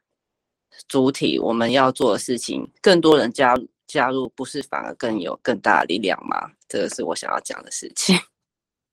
[0.89, 3.55] 主体，我们要做的事情，更多人加
[3.87, 6.51] 加入，不是反而更有更大的力量吗？
[6.69, 8.19] 这个是我想要讲的事情。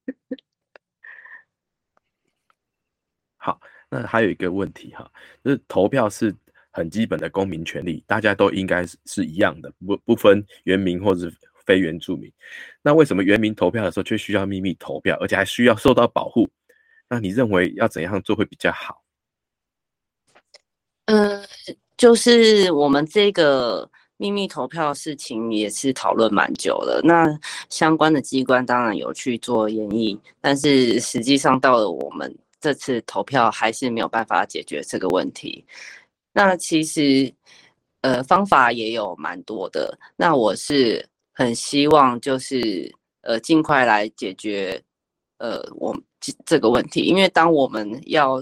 [3.37, 3.59] 好，
[3.93, 5.07] 那还有一个问题哈，
[5.43, 6.33] 就是投票是
[6.71, 11.31] 很基本的公民权利，大家都应该是是一样的，不不分原民或者
[11.63, 12.31] 非原住民。
[12.81, 16.49] 那为什么原民投票的时候却需要秘密投票，而且还需要受到保护？
[17.07, 19.03] 那你认为要怎样做会比较好？
[21.05, 21.45] 嗯，
[21.95, 23.87] 就是我们这个
[24.17, 26.99] 秘密投票的事情也是讨论蛮久了。
[27.03, 27.27] 那
[27.69, 32.35] 相关的机关当然有去做演绎，但是实际上到了我们。
[32.63, 35.65] 这次投票还是没有办法解决这个问题。
[36.31, 37.29] 那其实，
[37.99, 39.99] 呃，方法也有蛮多的。
[40.15, 42.89] 那我是很希望就是
[43.19, 44.81] 呃尽快来解决
[45.39, 45.93] 呃我
[46.45, 48.41] 这个问题，因为当我们要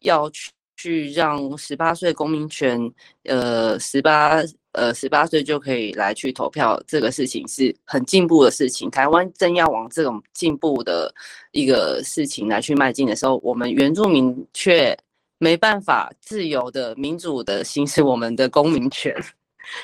[0.00, 2.80] 要去去让十八岁公民权，
[3.24, 4.42] 呃十八。
[4.78, 8.88] 呃，十八岁就可以来去投票，这个事情是很进步的事情。
[8.88, 11.12] 台湾正要往这种进步的
[11.50, 14.96] 一个事情来去迈进的时候，我们原住民却
[15.38, 19.12] 没办法自由的、民主的行使我们的公民权。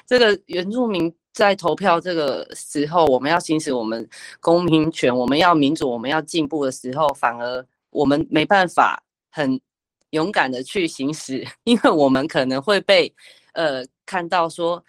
[0.06, 9.60] 这个原住民在投票这个时候，我们要行使我们公民权，我们要民主，我们要进步的时候，反而我们没办法很
[10.10, 13.12] 勇敢的去行使，因为我们可能会被
[13.54, 13.84] 呃。
[14.06, 14.82] 看到说，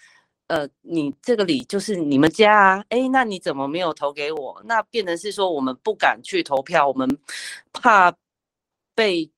[0.48, 4.62] 呃，你这个里就是你们家啊，哎，那你怎么没有投给我？
[4.66, 7.08] 那变成是说我们不敢去投票，我们
[7.74, 8.14] 怕
[8.94, 9.30] 被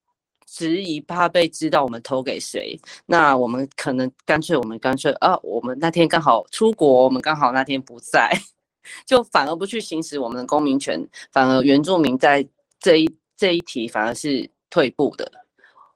[0.46, 2.78] 质疑，怕被知道我们投给谁。
[3.06, 8.30] 那我们可能干脆，我们干脆啊，我们那天刚好出国，我们刚好那天不在，
[9.06, 11.02] 就反而不去行使我们的公民权，
[11.32, 12.46] 反而原住民在
[12.80, 15.32] 这一这一题反而是退步的。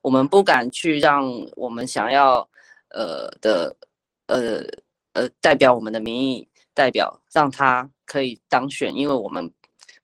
[0.01, 2.47] 我们不敢去让我们想要。
[2.93, 3.75] 呃的
[4.27, 4.63] 呃
[5.13, 9.51] 呃，代表我们的民意代表，让他可以当选，因为我们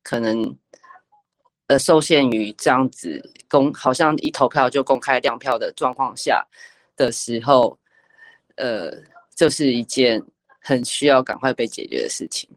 [0.03, 0.57] 可能
[1.67, 6.45] 呃受限于这样子公，好像一投票就公开亮票的状况下
[6.95, 7.77] 的时候，
[8.55, 8.91] 呃，
[9.33, 10.21] 这是一件
[10.59, 12.49] 很需要赶快被解决的事情。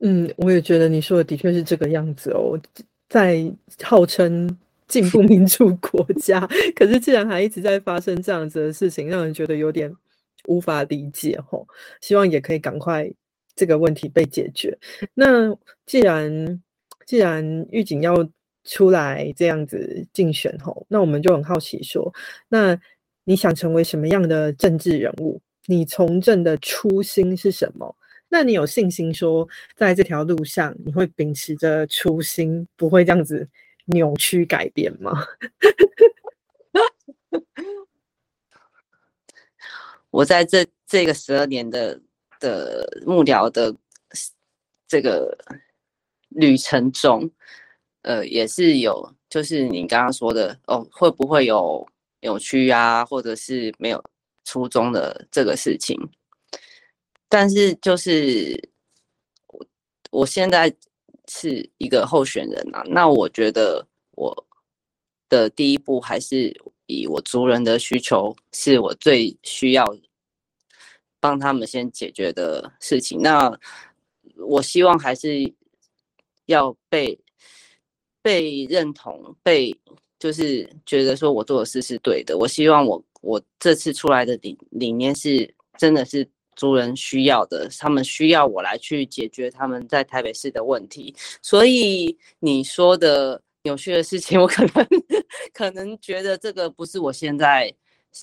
[0.00, 2.58] 嗯，我也觉得你说的的确是这个样子哦，
[3.08, 3.44] 在
[3.82, 4.58] 号称。
[4.92, 9.90] 进步民主国家，可是既然还一直在发生这样子的事情，让人觉得有点
[10.48, 11.66] 无法理解吼。
[12.02, 13.10] 希望也可以赶快
[13.56, 14.78] 这个问题被解决。
[15.14, 15.50] 那
[15.86, 16.62] 既然
[17.06, 18.14] 既然狱警要
[18.64, 22.12] 出来这样子竞选吼，那我们就很好奇说，
[22.50, 22.78] 那
[23.24, 25.40] 你想成为什么样的政治人物？
[25.66, 27.96] 你从政的初心是什么？
[28.28, 33.48] 那你有信心说，在这条路上你会秉持着初心，不会这样子？
[33.92, 35.12] 扭曲改变吗？
[40.10, 42.00] 我在这这个十二年的
[42.38, 43.74] 的幕僚的
[44.86, 45.36] 这个
[46.28, 47.30] 旅程中，
[48.02, 51.88] 呃，也是有，就是你刚刚说的哦，会不会有
[52.20, 54.04] 扭曲啊，或者是没有
[54.44, 55.96] 初衷的这个事情？
[57.28, 58.68] 但是就是
[59.46, 59.66] 我
[60.10, 60.74] 我现在。
[61.28, 64.46] 是一个候选人啊，那我觉得我
[65.28, 66.54] 的第一步还是
[66.86, 69.86] 以我族人的需求是我最需要
[71.20, 73.20] 帮他们先解决的事情。
[73.22, 73.56] 那
[74.36, 75.52] 我希望还是
[76.46, 77.18] 要被
[78.20, 79.74] 被认同，被
[80.18, 82.36] 就是觉得说我做的事是对的。
[82.36, 86.28] 我希望我我这次出来的理理念是真的是。
[86.56, 94.86] 族人需要的，他们需要我来去解决他们在台北市的问题，所以你说的有趣的事情， 我可能
[95.52, 97.72] 可能觉得这个不是我现在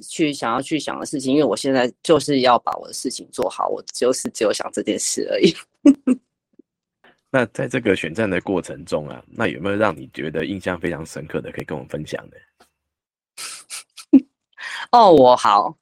[0.07, 5.55] 去想要去想的事情，因为我现在就是要把我的事情做好，我就是只有想这件事而已。
[7.31, 12.37] 那在这个选战的过程中啊，那有没有让你觉得印象非常深刻的，可以跟我们分享的？
[14.91, 15.78] 哦，我好。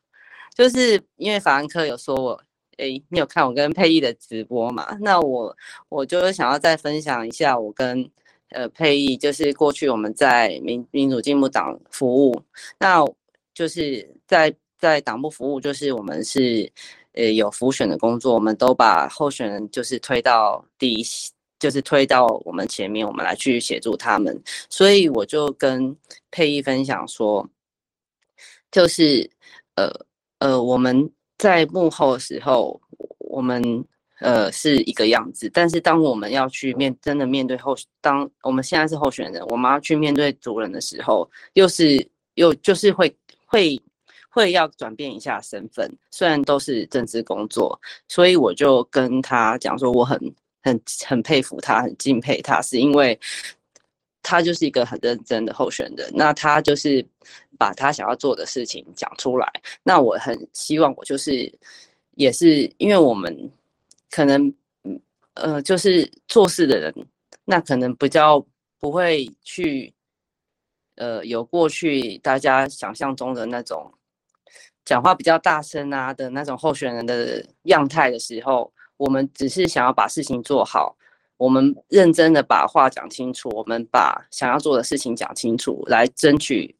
[0.58, 2.44] 就是因为法兰克有说我，
[2.78, 4.98] 哎，你有看我跟佩义的直播嘛？
[5.02, 5.56] 那我
[5.88, 8.10] 我就是想要再分享一下我跟
[8.50, 12.42] 呃佩义，就是过去我们在民民主进步党服务，
[12.80, 13.06] 那
[13.54, 16.72] 就是在在党部服务，就是我们是
[17.14, 21.06] 呃有浮选的工作，我们都把候选人就是推到第一，
[21.60, 24.42] 就是推到我们前面，我们来去协助他们。
[24.72, 25.96] 所以我就跟
[26.32, 27.48] 佩义分享说，
[28.72, 29.30] 就是
[29.76, 29.88] 呃。
[30.40, 32.80] 呃，我们在幕后的时候，
[33.20, 33.62] 我们
[34.20, 43.16] 呃是一个样子，但是当我们要去面真的面对候，当我们现在是候选人，我们要去面对主人的时候，又是又就是会
[43.46, 43.80] 会
[44.30, 50.20] 会要转变一下身份，虽然都是政治工作，所以我就跟他讲说，我很
[50.62, 53.20] 很很佩服他，很敬佩他，是因为
[54.28, 57.06] 他就是一个很认真的候选人，那他就是
[57.58, 59.48] 把他想要做的事情讲出来，
[59.84, 61.52] 那我很希望我就是
[62.16, 63.52] 也是因为我们
[64.10, 64.54] 可能
[65.36, 66.94] 呃就是做事的人，
[67.46, 68.46] 那可能比较
[68.80, 69.94] 不会去。
[71.00, 73.94] 呃，有过去大家想象中的那种
[74.84, 80.97] 讲话比较大声啊的那种候选人的样态的时候，我们只是想要把事情做好，
[81.38, 86.76] 我们认真的把话讲清楚，我们把想要做的事情讲清楚，来争取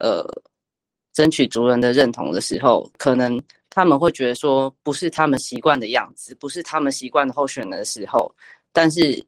[0.00, 0.26] 呃
[1.12, 3.40] 争取族人的认同的时候，可能
[3.70, 8.34] 他们会觉得说不是他们习惯的样子，不是他们习惯的候选人的时候，
[8.72, 9.24] 但是。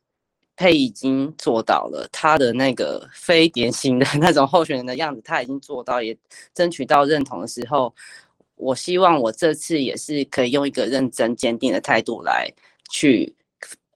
[0.56, 6.16] 佩已经做到了，他的那个非典型的 那种候选人的样子，他已经做到，也
[6.54, 7.92] 争取到认同的时候，
[8.54, 12.48] 我希望我这次也是可以用一个认真坚定的态度来
[12.88, 13.34] 去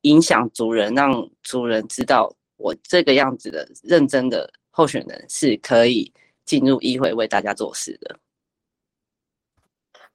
[0.02, 6.12] 影响族人，让族人知道我这个样子的认真的候选人是可以
[6.44, 8.18] 进入议会为大家做事的。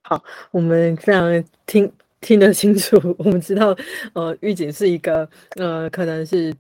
[0.02, 1.92] 好，我们非常听。
[2.26, 3.76] 听得清楚，我们知道，
[4.14, 6.56] 呃，狱警是一个，呃，可能是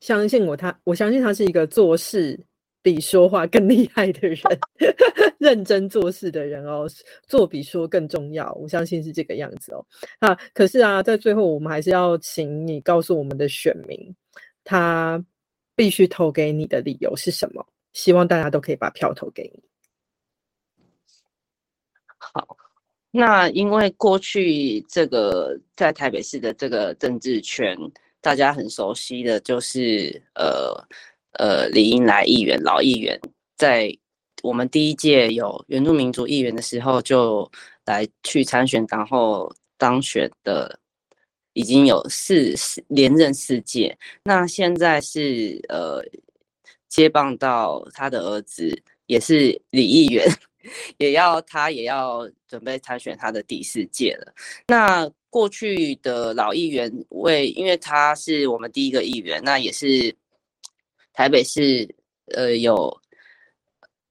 [0.00, 2.40] 相信我，他，我相信他是一个做事
[2.82, 4.38] 比说话更厉害的人，
[5.38, 6.86] 认真做事的人哦，
[7.26, 9.86] 做比说更重要，我相信是这个样子哦。
[10.18, 14.14] 啊，可是啊，在最后，我们还是要请你告诉我们的选民，
[14.64, 15.24] 他
[15.74, 17.64] 必须投给你的理由是什么？
[17.92, 19.62] 希望大家都可以把票投给你。
[22.18, 22.56] 好。
[23.14, 27.76] 那因为过去这个在台北市的这个政治圈，
[28.22, 30.72] 大家很熟悉的就是呃
[31.38, 33.18] 呃李英来议员老议员，
[33.56, 33.94] 在
[34.42, 37.50] 我们第一届有原住民族议员的时候就
[37.84, 40.78] 来去参选，然后当选的
[41.52, 43.96] 已经有四四连任四届。
[44.24, 46.02] 那现在是呃
[46.88, 50.26] 接棒到他的儿子，也是李议员。
[50.98, 54.32] 也要他也要准备参选他的第四届了。
[54.68, 60.14] 那过去的老议员为，因为他是我们第一个议员，那也是
[61.12, 61.88] 台北市
[62.34, 63.00] 呃有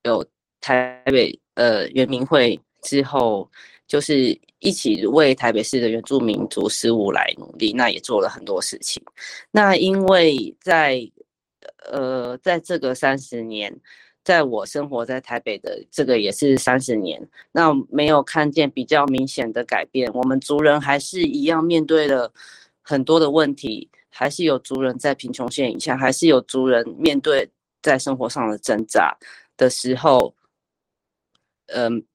[0.03, 0.25] 有
[0.59, 3.49] 台北呃原民会之后，
[3.87, 9.03] 就是一起为台北市的原住民族事务来努力，那也做了很多事情。
[9.51, 11.01] 那因为在
[11.91, 13.79] 呃在这个三十年。
[14.23, 20.11] 在我生活在台北的这个也是三十年，那没有看见比较明显的改变。
[20.13, 22.31] 我们族人还是一样面对了
[22.83, 27.49] 很多的问题，还是有族人在贫穷线以下，还是有族人面对
[27.81, 29.17] 在生活上的挣扎
[29.57, 30.35] 的时候，
[31.67, 32.05] 嗯，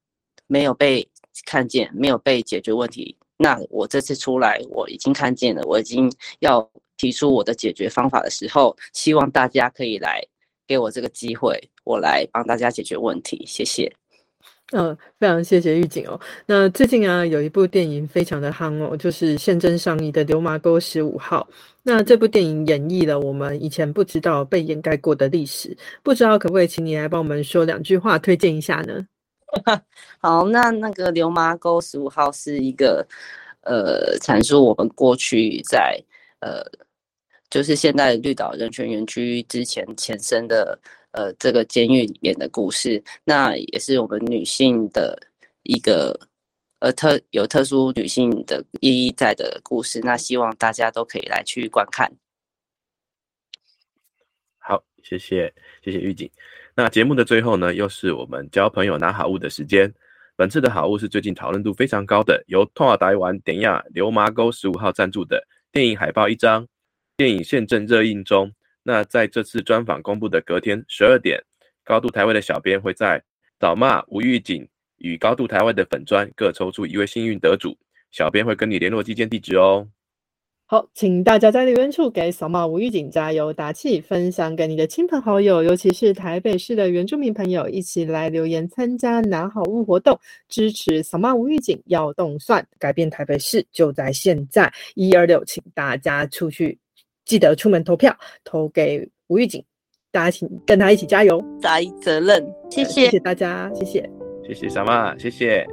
[0.47, 1.09] 没有被
[1.45, 3.17] 看见，没有被解决问题。
[3.37, 10.23] 那我这次出来，我已经看见了，我已经要提出我的解决方法的时候，希望大家可以来。
[10.69, 13.89] 给我这个机会，我来帮大家解决问题，谢谢。
[14.73, 16.21] 嗯，非常谢谢狱警哦。
[16.45, 21.47] 那最近啊，有一部电影非常的夯哦，就是现正上映的《流麻沟十五号》。
[21.85, 29.07] 那这部电影演绎了我们以前不知道被掩盖过的历史，不知道可不可以请你来帮我们说两句话，推荐一下呢？
[30.19, 33.07] 好，那那个《流麻沟十五号》是一个
[33.61, 36.03] 呃，阐述我们过去在
[36.41, 36.64] 呃。
[37.49, 40.77] 就是现在绿岛人权园区之前前身的
[41.17, 45.19] 呃这个监狱里面的故事，那也是我们女性的
[45.62, 46.14] 一个
[46.81, 49.99] 呃特有特殊女性的意义在的故事。
[50.05, 52.12] 那希望大家都可以来去观看。
[54.59, 55.53] 好，谢谢
[55.83, 56.31] 谢谢狱警。
[56.75, 59.93] 那节目的最后呢，又是我们交朋友拿好物的时间。
[60.37, 65.43] 本次的好物是最近讨论度非常高的，由托尔台湾典亚流麻沟十五号赞助的
[65.73, 66.69] 电影海报一张。
[67.17, 68.53] 电影现正热映中。
[68.89, 71.43] 那在这次专访公布的隔天十二点，
[71.82, 73.20] 高度台湾的小编会在
[73.59, 74.64] 扫骂无预警
[74.99, 77.76] 与高度台湾的粉砖各抽出一位幸运得主，
[78.12, 79.89] 小编会跟你联络寄件地址哦。
[80.66, 90.16] 好，请大家在留言处给扫码无预警加油打气，分享给你的亲朋好友，尤其是台北市的原住民朋友，一起来留言参加拿好物活动，
[90.49, 96.78] 支持扫码无预警要动算，改变台北市就在现在，一二六，请大家出去。
[97.27, 99.62] 记得出门投票，投给吴玉景，
[100.11, 101.45] 大家请跟他一起加油，
[102.01, 104.09] 责任，谢谢，谢谢大家，谢谢，
[104.47, 105.66] 谢谢小马，谢谢。